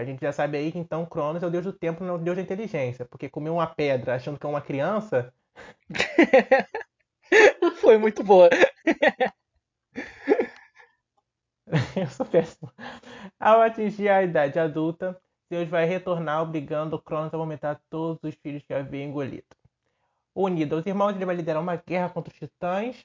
A 0.00 0.04
gente 0.04 0.20
já 0.20 0.32
sabe 0.32 0.58
aí 0.58 0.72
que 0.72 0.78
então 0.78 1.06
Cronos 1.06 1.42
é 1.42 1.46
o 1.46 1.50
deus 1.50 1.64
do 1.64 1.72
tempo, 1.72 2.04
não 2.04 2.14
é 2.14 2.16
o 2.16 2.20
deus 2.20 2.36
da 2.36 2.42
inteligência, 2.42 3.04
porque 3.04 3.28
comer 3.28 3.50
uma 3.50 3.66
pedra 3.66 4.14
achando 4.14 4.38
que 4.38 4.46
é 4.46 4.48
uma 4.48 4.60
criança 4.60 5.32
Foi 7.80 7.98
muito 7.98 8.22
boa. 8.22 8.48
Eu 11.96 12.06
sou 12.08 12.26
péssimo. 12.26 12.72
Ao 13.38 13.60
atingir 13.60 14.08
a 14.08 14.22
idade 14.22 14.58
adulta, 14.58 15.20
Zeus 15.52 15.68
vai 15.68 15.84
retornar 15.84 16.42
obrigando 16.42 17.00
Cronos 17.00 17.32
a 17.32 17.36
vomitar 17.36 17.80
todos 17.90 18.22
os 18.22 18.34
filhos 18.36 18.64
que 18.64 18.72
havia 18.72 19.04
engolido. 19.04 19.46
Unido 20.34 20.76
aos 20.76 20.86
irmãos, 20.86 21.14
ele 21.14 21.26
vai 21.26 21.34
liderar 21.34 21.60
uma 21.60 21.76
guerra 21.76 22.10
contra 22.10 22.32
os 22.32 22.38
titãs 22.38 23.04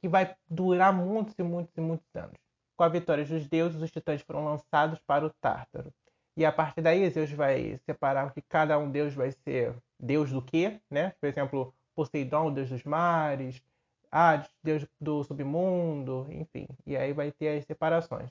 que 0.00 0.08
vai 0.08 0.34
durar 0.48 0.92
muitos 0.92 1.38
e 1.38 1.42
muitos 1.42 1.76
e 1.76 1.80
muitos 1.80 2.16
anos. 2.16 2.38
Com 2.76 2.84
a 2.84 2.88
vitória 2.88 3.24
dos 3.24 3.46
deuses, 3.46 3.82
os 3.82 3.90
titãs 3.90 4.22
foram 4.22 4.44
lançados 4.44 4.98
para 5.00 5.26
o 5.26 5.30
Tártaro. 5.40 5.92
E 6.36 6.44
a 6.44 6.52
partir 6.52 6.80
daí, 6.80 7.08
Zeus 7.10 7.30
vai 7.32 7.78
separar 7.84 8.32
que 8.32 8.40
cada 8.40 8.78
um 8.78 8.90
deus 8.90 9.14
vai 9.14 9.32
ser 9.32 9.74
deus 9.98 10.30
do 10.30 10.40
quê, 10.40 10.80
né? 10.90 11.12
Por 11.20 11.26
exemplo, 11.26 11.74
Poseidon, 11.94 12.52
deus 12.52 12.68
dos 12.68 12.84
mares, 12.84 13.62
Hades, 14.10 14.50
deus 14.62 14.86
do 15.00 15.22
submundo, 15.22 16.26
enfim. 16.30 16.66
E 16.86 16.96
aí 16.96 17.12
vai 17.12 17.30
ter 17.30 17.58
as 17.58 17.64
separações. 17.64 18.30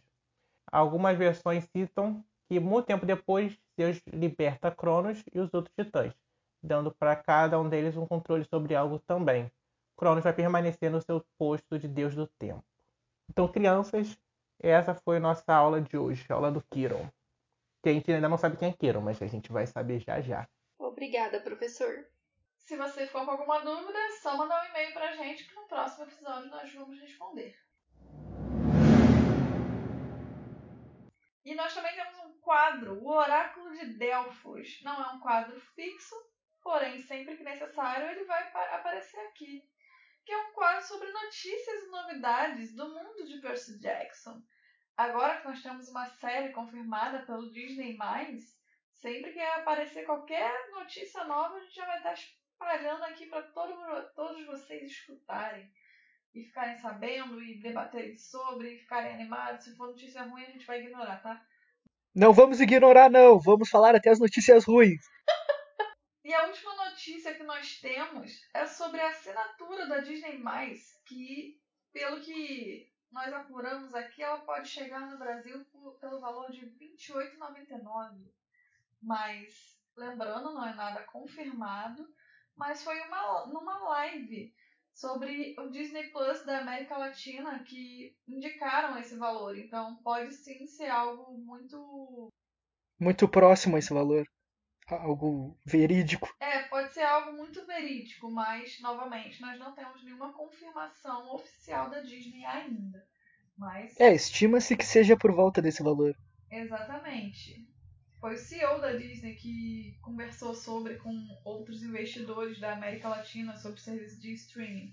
Algumas 0.72 1.18
versões 1.18 1.66
citam 1.76 2.24
que 2.48 2.60
muito 2.60 2.86
tempo 2.86 3.06
depois 3.06 3.58
Zeus 3.80 4.02
liberta 4.08 4.72
Cronos 4.72 5.24
e 5.34 5.40
os 5.40 5.54
outros 5.54 5.74
titãs, 5.76 6.14
dando 6.62 6.92
para 6.92 7.16
cada 7.16 7.60
um 7.60 7.70
deles 7.70 7.96
um 7.96 8.06
controle 8.06 8.44
sobre 8.46 8.76
algo 8.76 9.00
também. 9.00 9.52
Cronos 9.96 10.24
vai 10.24 10.34
permanecer 10.34 10.90
no 10.90 11.02
seu 11.02 11.24
posto 11.38 11.78
de 11.78 11.88
deus 11.88 12.16
do 12.16 12.26
tempo. 12.26 12.64
Então, 13.30 13.48
crianças, 13.48 14.18
essa 14.60 14.94
foi 14.94 15.18
a 15.18 15.20
nossa 15.20 15.54
aula 15.54 15.80
de 15.80 15.98
hoje, 15.98 16.26
aula 16.30 16.52
do 16.52 16.62
Kiron. 16.72 17.08
Que 17.82 17.90
a 17.90 17.94
gente 17.94 18.12
ainda 18.12 18.28
não 18.28 18.38
sabe 18.38 18.58
quem 18.58 18.70
é 18.70 18.74
Kiron, 18.74 19.02
mas 19.02 19.22
a 19.22 19.28
gente 19.28 19.52
vai 19.52 19.66
saber 19.66 20.00
já 20.00 20.20
já. 20.20 20.48
Obrigada, 20.78 21.40
professor. 21.40 22.06
Se 22.58 22.76
você 22.76 23.08
ficou 23.08 23.24
com 23.24 23.32
alguma 23.32 23.62
dúvida, 23.62 23.98
é 23.98 24.12
só 24.22 24.36
mandar 24.36 24.62
um 24.62 24.70
e-mail 24.70 24.94
pra 24.94 25.16
gente 25.16 25.48
que 25.48 25.56
no 25.56 25.68
próximo 25.68 26.04
episódio 26.04 26.50
nós 26.50 26.74
vamos 26.74 27.00
responder. 27.00 27.56
E 31.46 31.56
nós 31.56 31.74
também 31.74 31.96
temos 31.96 32.20
um 32.20 32.38
quadro, 32.42 33.02
o 33.02 33.08
Oráculo 33.08 33.72
de 33.72 33.98
Delfos. 33.98 34.82
Não 34.84 35.02
é 35.02 35.14
um 35.14 35.20
quadro 35.20 35.60
fixo, 35.74 36.16
porém, 36.62 37.02
sempre 37.02 37.38
que 37.38 37.44
necessário, 37.44 38.08
ele 38.10 38.26
vai 38.26 38.44
aparecer 38.74 39.20
aqui. 39.28 39.64
Que 40.26 40.34
é 40.34 40.38
um 40.38 40.52
quadro 40.52 40.86
sobre 40.86 41.10
notícias 41.12 41.84
e 41.84 41.90
novidades 41.90 42.76
do 42.76 42.88
mundo 42.90 43.26
de 43.26 43.40
Percy 43.40 43.80
Jackson. 43.80 44.44
Agora 45.00 45.38
que 45.38 45.48
nós 45.48 45.64
temos 45.64 45.88
uma 45.88 46.06
série 46.08 46.52
confirmada 46.52 47.20
pelo 47.20 47.50
Disney+, 47.54 47.98
sempre 48.92 49.32
que 49.32 49.40
aparecer 49.40 50.06
qualquer 50.06 50.52
notícia 50.72 51.24
nova, 51.24 51.56
a 51.56 51.60
gente 51.62 51.74
já 51.74 51.86
vai 51.86 51.98
estar 52.00 52.14
espalhando 52.14 53.06
aqui 53.06 53.28
para 53.28 53.44
todo, 53.44 53.74
todos 54.14 54.46
vocês 54.46 54.92
escutarem 54.92 55.72
e 56.36 56.44
ficarem 56.44 56.76
sabendo 56.80 57.42
e 57.42 57.62
debaterem 57.62 58.18
sobre 58.18 58.74
e 58.74 58.80
ficarem 58.80 59.14
animados. 59.14 59.64
Se 59.64 59.78
for 59.78 59.88
notícia 59.88 60.24
ruim, 60.24 60.44
a 60.44 60.52
gente 60.52 60.68
vai 60.68 60.82
ignorar, 60.82 61.24
tá? 61.24 61.42
Não 62.14 62.34
vamos 62.34 62.60
ignorar, 62.60 63.10
não. 63.10 63.40
Vamos 63.40 63.70
falar 63.70 63.96
até 63.96 64.10
as 64.10 64.20
notícias 64.20 64.66
ruins. 64.66 65.06
e 66.26 66.34
a 66.34 66.46
última 66.46 66.76
notícia 66.76 67.34
que 67.36 67.44
nós 67.44 67.80
temos 67.80 68.42
é 68.54 68.66
sobre 68.66 69.00
a 69.00 69.08
assinatura 69.08 69.88
da 69.88 70.00
Disney+, 70.02 70.44
que, 71.08 71.58
pelo 71.94 72.20
que 72.20 72.92
nós 73.12 73.34
apuramos 73.34 73.94
aqui, 73.94 74.22
ela 74.22 74.40
pode 74.40 74.68
chegar 74.68 75.10
no 75.10 75.18
Brasil 75.18 75.66
por, 75.72 75.94
pelo 76.00 76.20
valor 76.20 76.52
de 76.52 76.62
R$ 76.62 76.76
28,99. 76.80 78.28
Mas, 79.02 79.80
lembrando, 79.96 80.54
não 80.54 80.66
é 80.66 80.74
nada 80.74 81.04
confirmado, 81.04 82.08
mas 82.56 82.84
foi 82.84 83.00
uma, 83.02 83.48
numa 83.48 83.78
live 83.90 84.54
sobre 84.94 85.56
o 85.58 85.70
Disney 85.70 86.10
Plus 86.10 86.44
da 86.46 86.60
América 86.60 86.98
Latina 86.98 87.64
que 87.64 88.16
indicaram 88.28 88.98
esse 88.98 89.16
valor. 89.16 89.58
Então 89.58 89.96
pode 90.04 90.34
sim 90.34 90.68
ser 90.68 90.90
algo 90.90 91.38
muito. 91.38 92.30
Muito 93.00 93.28
próximo 93.28 93.78
a 93.78 93.80
esse 93.80 93.94
valor. 93.94 94.28
Algo 94.88 95.58
verídico. 95.66 96.36
É, 96.40 96.64
pode 96.90 96.94
ser 96.94 97.04
algo 97.04 97.34
muito 97.34 97.66
verídico, 97.66 98.32
mas, 98.32 98.80
novamente, 98.82 99.42
nós 99.42 99.60
não 99.60 99.74
temos 99.74 100.04
nenhuma 100.04 100.34
confirmação 100.34 101.34
oficial 101.36 101.90
da 101.90 102.02
Disney 102.02 102.44
ainda. 102.46 103.06
Mas... 103.58 104.00
É, 104.00 104.14
estima-se 104.14 104.76
que 104.76 104.86
seja 104.86 105.16
por 105.16 105.32
volta 105.32 105.62
desse 105.62 105.84
valor. 105.84 106.16
Exatamente. 106.50 107.68
Foi 108.20 108.34
o 108.34 108.38
CEO 108.38 108.82
da 108.82 108.94
Disney 108.94 109.36
que 109.36 109.98
conversou 110.02 110.54
sobre 110.54 110.96
com 110.96 111.14
outros 111.46 111.84
investidores 111.84 112.60
da 112.60 112.74
América 112.74 113.10
Latina 113.10 113.56
sobre 113.56 113.80
serviços 113.80 114.20
de 114.20 114.34
streaming. 114.34 114.92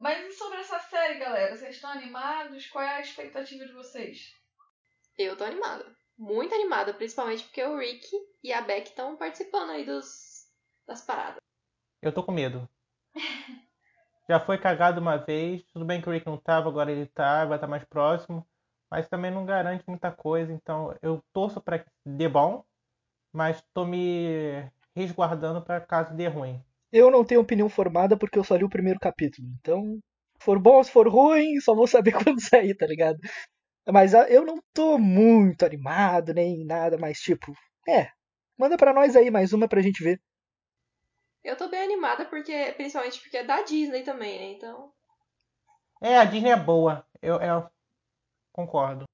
Mas 0.00 0.26
e 0.26 0.32
sobre 0.32 0.58
essa 0.58 0.78
série, 0.78 1.18
galera? 1.18 1.56
Vocês 1.56 1.74
estão 1.74 1.90
animados? 1.90 2.66
Qual 2.68 2.82
é 2.82 2.96
a 2.96 3.00
expectativa 3.00 3.66
de 3.66 3.72
vocês? 3.72 4.32
Eu 5.16 5.36
tô 5.36 5.44
animada. 5.44 5.84
Muito 6.16 6.54
animada, 6.54 6.94
principalmente 6.94 7.44
porque 7.44 7.62
o 7.62 7.76
Rick 7.76 8.06
e 8.42 8.52
a 8.52 8.60
Beck 8.62 8.88
estão 8.88 9.16
participando 9.16 9.70
aí 9.70 9.84
dos, 9.84 10.27
das 10.88 11.02
paradas. 11.02 11.36
Eu 12.02 12.12
tô 12.12 12.24
com 12.24 12.32
medo. 12.32 12.68
Já 14.28 14.40
foi 14.40 14.58
cagado 14.58 15.00
uma 15.00 15.16
vez. 15.16 15.62
Tudo 15.72 15.84
bem 15.84 16.00
que 16.00 16.08
o 16.08 16.12
Rick 16.12 16.26
não 16.26 16.36
tava, 16.36 16.68
agora 16.68 16.90
ele 16.90 17.06
tá, 17.06 17.44
vai 17.44 17.56
estar 17.56 17.66
tá 17.66 17.70
mais 17.70 17.84
próximo 17.84 18.44
mas 18.90 19.08
também 19.08 19.30
não 19.30 19.44
garante 19.44 19.84
muita 19.86 20.10
coisa. 20.10 20.52
Então 20.52 20.96
eu 21.02 21.22
torço 21.32 21.60
para 21.60 21.78
que 21.78 21.90
dê 22.04 22.28
bom, 22.28 22.64
mas 23.32 23.58
estou 23.58 23.86
me 23.86 24.70
resguardando 24.94 25.62
para 25.62 25.80
caso 25.80 26.14
dê 26.14 26.26
ruim. 26.26 26.62
Eu 26.90 27.10
não 27.10 27.24
tenho 27.24 27.40
opinião 27.40 27.68
formada 27.68 28.16
porque 28.16 28.38
eu 28.38 28.44
só 28.44 28.56
li 28.56 28.64
o 28.64 28.70
primeiro 28.70 28.98
capítulo. 28.98 29.46
Então, 29.60 29.98
se 30.38 30.44
for 30.44 30.58
bom, 30.58 30.82
se 30.82 30.90
for 30.90 31.06
ruim, 31.08 31.60
só 31.60 31.74
vou 31.74 31.86
saber 31.86 32.12
quando 32.24 32.40
sair, 32.40 32.74
tá 32.74 32.86
ligado? 32.86 33.18
Mas 33.90 34.14
ah, 34.14 34.28
eu 34.28 34.44
não 34.44 34.58
tô 34.72 34.98
muito 34.98 35.64
animado, 35.64 36.34
nem 36.34 36.64
nada, 36.64 36.98
mas 36.98 37.18
tipo, 37.18 37.52
é. 37.88 38.08
Manda 38.58 38.76
pra 38.76 38.92
nós 38.92 39.14
aí 39.16 39.30
mais 39.30 39.52
uma 39.52 39.68
pra 39.68 39.82
gente 39.82 40.02
ver. 40.02 40.20
Eu 41.48 41.56
tô 41.56 41.68
bem 41.68 41.82
animada 41.82 42.24
porque, 42.26 42.72
principalmente 42.76 43.20
porque 43.20 43.38
é 43.38 43.44
da 43.44 43.62
Disney 43.62 44.02
também, 44.02 44.38
né? 44.38 44.44
Então. 44.52 44.92
É, 46.00 46.18
a 46.18 46.24
Disney 46.24 46.50
é 46.50 46.56
boa. 46.56 47.06
Eu, 47.22 47.40
eu 47.40 47.70
Concordo. 48.58 49.04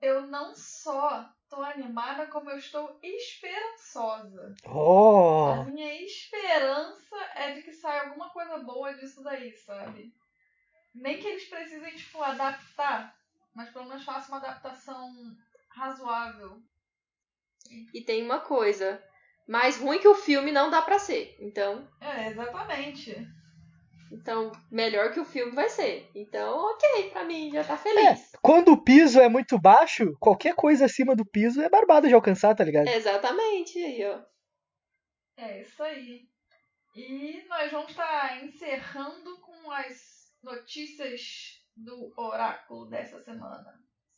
Eu 0.00 0.26
não 0.26 0.54
só 0.54 1.30
tô 1.50 1.56
animada, 1.56 2.28
como 2.28 2.50
eu 2.50 2.56
estou 2.56 2.98
esperançosa. 3.02 4.54
Oh. 4.64 5.52
A 5.52 5.64
minha 5.64 6.02
esperança 6.02 7.16
é 7.34 7.52
de 7.52 7.62
que 7.62 7.74
saia 7.74 8.04
alguma 8.04 8.30
coisa 8.30 8.56
boa 8.56 8.94
disso 8.94 9.22
daí, 9.22 9.54
sabe? 9.58 10.14
Nem 10.94 11.20
que 11.20 11.28
eles 11.28 11.46
precisem, 11.46 11.94
tipo, 11.94 12.22
adaptar, 12.22 13.14
mas 13.54 13.68
pelo 13.68 13.84
menos 13.84 14.02
façam 14.02 14.34
uma 14.38 14.38
adaptação 14.38 15.14
razoável. 15.68 16.62
E 17.92 18.00
tem 18.00 18.24
uma 18.24 18.40
coisa, 18.40 19.04
mais 19.46 19.76
ruim 19.78 19.98
que 19.98 20.08
o 20.08 20.14
filme 20.14 20.50
não 20.52 20.70
dá 20.70 20.82
pra 20.82 20.98
ser, 20.98 21.36
então... 21.40 21.88
É, 22.00 22.28
exatamente. 22.28 23.14
Então, 24.12 24.52
melhor 24.70 25.12
que 25.12 25.20
o 25.20 25.24
filme 25.24 25.52
vai 25.52 25.68
ser. 25.68 26.08
Então, 26.14 26.56
ok, 26.58 27.10
pra 27.10 27.24
mim, 27.24 27.50
já 27.52 27.64
tá 27.64 27.76
feliz. 27.76 28.34
É, 28.34 28.38
quando 28.40 28.72
o 28.72 28.82
piso 28.82 29.20
é 29.20 29.28
muito 29.28 29.58
baixo, 29.58 30.16
qualquer 30.20 30.54
coisa 30.54 30.84
acima 30.84 31.14
do 31.16 31.24
piso 31.24 31.60
é 31.60 31.68
barbada 31.68 32.06
de 32.06 32.14
alcançar, 32.14 32.54
tá 32.54 32.64
ligado? 32.64 32.88
Exatamente, 32.88 33.78
aí, 33.78 34.04
ó. 34.04 34.20
É 35.36 35.62
isso 35.62 35.82
aí. 35.82 36.22
E 36.94 37.44
nós 37.48 37.70
vamos 37.70 37.90
estar 37.90 38.28
tá 38.28 38.44
encerrando 38.44 39.38
com 39.40 39.70
as 39.70 40.32
notícias 40.42 41.20
do 41.76 42.12
oráculo 42.16 42.88
dessa 42.88 43.20
semana. 43.22 43.74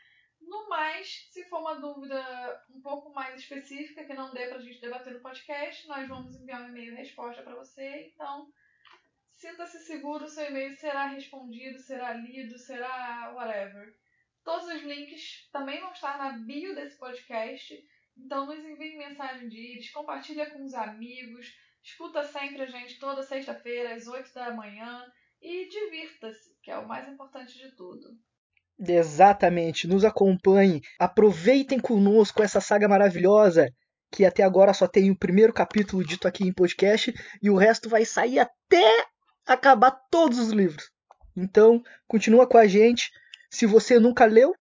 No 0.42 0.70
mais, 0.70 1.28
se 1.32 1.44
for 1.50 1.60
uma 1.60 1.76
dúvida 1.76 2.64
um 2.70 2.82
pouco 2.82 3.14
mais 3.14 3.42
específica 3.42 4.06
que 4.06 4.14
não 4.14 4.34
dê 4.34 4.48
pra 4.48 4.60
gente 4.60 4.80
debater 4.80 5.14
no 5.14 5.20
podcast, 5.20 5.86
nós 5.88 6.08
vamos 6.08 6.36
enviar 6.36 6.62
um 6.62 6.70
e-mail 6.70 6.96
resposta 6.96 7.44
para 7.44 7.56
você. 7.56 8.12
Então, 8.14 8.48
sinta-se 9.36 9.80
seguro, 9.80 10.30
seu 10.30 10.46
e-mail 10.46 10.76
será 10.78 11.08
respondido, 11.08 11.78
será 11.80 12.14
lido, 12.14 12.58
será 12.58 13.34
whatever. 13.36 13.94
Todos 14.44 14.68
os 14.68 14.82
links 14.82 15.50
também 15.52 15.82
vão 15.82 15.92
estar 15.92 16.18
na 16.18 16.32
bio 16.32 16.74
desse 16.74 16.98
podcast. 16.98 17.86
Então 18.26 18.46
nos 18.46 18.60
envie 18.64 18.98
mensagem 18.98 19.48
de 19.48 19.58
íris, 19.58 19.92
compartilha 19.92 20.50
com 20.50 20.64
os 20.64 20.74
amigos, 20.74 21.54
escuta 21.84 22.24
sempre 22.24 22.64
a 22.64 22.66
gente 22.66 23.00
toda 23.00 23.24
sexta-feira 23.24 23.96
às 23.96 24.08
8 24.08 24.34
da 24.34 24.54
manhã 24.54 25.06
e 25.42 25.68
divirta-se, 25.68 26.56
que 26.62 26.70
é 26.70 26.78
o 26.78 26.88
mais 26.88 27.08
importante 27.08 27.58
de 27.58 27.72
tudo. 27.76 28.10
Exatamente, 28.80 29.88
nos 29.88 30.06
acompanhem, 30.06 30.82
aproveitem 30.98 31.80
conosco 31.80 32.42
essa 32.42 32.62
saga 32.62 32.88
maravilhosa 32.88 33.70
que 34.12 34.26
até 34.26 34.44
agora 34.44 34.74
só 34.74 34.88
tem 34.88 35.12
o 35.12 35.18
primeiro 35.18 35.54
capítulo 35.54 36.04
dito 36.04 36.28
aqui 36.28 36.44
em 36.44 36.54
podcast 36.54 37.14
e 37.42 37.50
o 37.50 37.56
resto 37.56 37.90
vai 37.90 38.06
sair 38.06 38.40
até 38.40 39.06
acabar 39.46 39.92
todos 40.10 40.40
os 40.40 40.50
livros. 40.50 40.90
Então, 41.36 41.82
continua 42.08 42.48
com 42.48 42.58
a 42.58 42.68
gente. 42.68 43.12
Se 43.50 43.66
você 43.66 44.00
nunca 44.00 44.26
leu, 44.26 44.54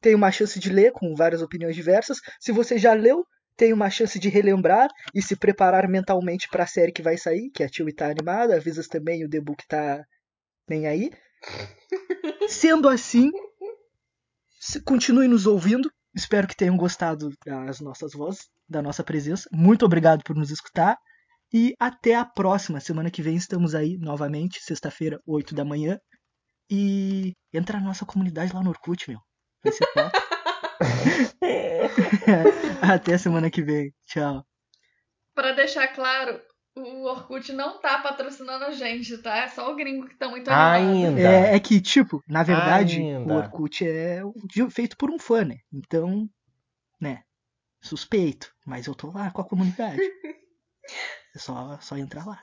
tem 0.00 0.14
uma 0.14 0.32
chance 0.32 0.58
de 0.58 0.70
ler 0.70 0.92
com 0.92 1.14
várias 1.14 1.42
opiniões 1.42 1.76
diversas. 1.76 2.18
Se 2.38 2.52
você 2.52 2.78
já 2.78 2.92
leu, 2.92 3.24
tem 3.56 3.72
uma 3.72 3.90
chance 3.90 4.18
de 4.18 4.28
relembrar 4.28 4.88
e 5.14 5.20
se 5.20 5.36
preparar 5.36 5.86
mentalmente 5.86 6.48
para 6.48 6.64
a 6.64 6.66
série 6.66 6.92
que 6.92 7.02
vai 7.02 7.18
sair, 7.18 7.50
que 7.50 7.62
a 7.62 7.68
Tio 7.68 7.94
tá 7.94 8.10
animada, 8.10 8.56
avisas 8.56 8.88
também 8.88 9.24
o 9.24 9.28
The 9.28 9.40
Book 9.40 9.66
tá 9.68 10.02
nem 10.68 10.86
aí. 10.86 11.10
Sendo 12.48 12.88
assim, 12.88 13.30
continue 14.84 15.28
nos 15.28 15.46
ouvindo. 15.46 15.90
Espero 16.14 16.48
que 16.48 16.56
tenham 16.56 16.76
gostado 16.76 17.30
das 17.44 17.80
nossas 17.80 18.12
vozes, 18.12 18.48
da 18.68 18.80
nossa 18.80 19.04
presença. 19.04 19.48
Muito 19.52 19.84
obrigado 19.84 20.22
por 20.24 20.34
nos 20.34 20.50
escutar. 20.50 20.96
E 21.52 21.74
até 21.78 22.14
a 22.14 22.24
próxima. 22.24 22.80
Semana 22.80 23.10
que 23.10 23.22
vem 23.22 23.36
estamos 23.36 23.74
aí 23.74 23.98
novamente, 23.98 24.62
sexta-feira, 24.62 25.20
8 25.26 25.54
da 25.54 25.64
manhã. 25.64 25.98
E 26.70 27.32
entra 27.52 27.78
na 27.78 27.86
nossa 27.86 28.06
comunidade 28.06 28.54
lá 28.54 28.62
no 28.62 28.70
Orkut, 28.70 29.08
meu. 29.10 29.18
Até 32.82 33.18
semana 33.18 33.50
que 33.50 33.62
vem. 33.62 33.92
Tchau. 34.06 34.44
Para 35.34 35.52
deixar 35.52 35.88
claro, 35.88 36.40
o 36.76 37.04
Orkut 37.04 37.52
não 37.52 37.80
tá 37.80 37.98
patrocinando 37.98 38.64
a 38.64 38.72
gente, 38.72 39.16
tá? 39.18 39.36
É 39.38 39.48
só 39.48 39.70
o 39.70 39.76
gringo 39.76 40.08
que 40.08 40.16
tá 40.16 40.28
muito 40.28 40.48
Ainda. 40.48 41.08
animado. 41.08 41.18
É, 41.18 41.56
é 41.56 41.60
que, 41.60 41.80
tipo, 41.80 42.22
na 42.26 42.42
verdade, 42.42 43.00
Ainda. 43.00 43.32
o 43.32 43.36
Orkut 43.36 43.86
é 43.86 44.22
feito 44.70 44.96
por 44.96 45.10
um 45.10 45.18
fã, 45.18 45.44
né? 45.44 45.58
Então, 45.72 46.28
né? 47.00 47.22
Suspeito. 47.80 48.52
Mas 48.66 48.86
eu 48.86 48.94
tô 48.94 49.10
lá 49.10 49.30
com 49.30 49.40
a 49.40 49.48
comunidade. 49.48 50.00
É 51.32 51.38
só, 51.38 51.78
só 51.80 51.96
entrar 51.96 52.26
lá. 52.26 52.42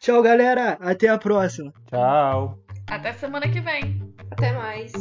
Tchau, 0.00 0.22
galera. 0.22 0.78
Até 0.80 1.08
a 1.08 1.18
próxima. 1.18 1.72
Tchau. 1.88 2.56
Até 2.88 3.12
semana 3.14 3.48
que 3.48 3.60
vem. 3.60 4.14
Até 4.30 4.52
mais. 4.52 4.92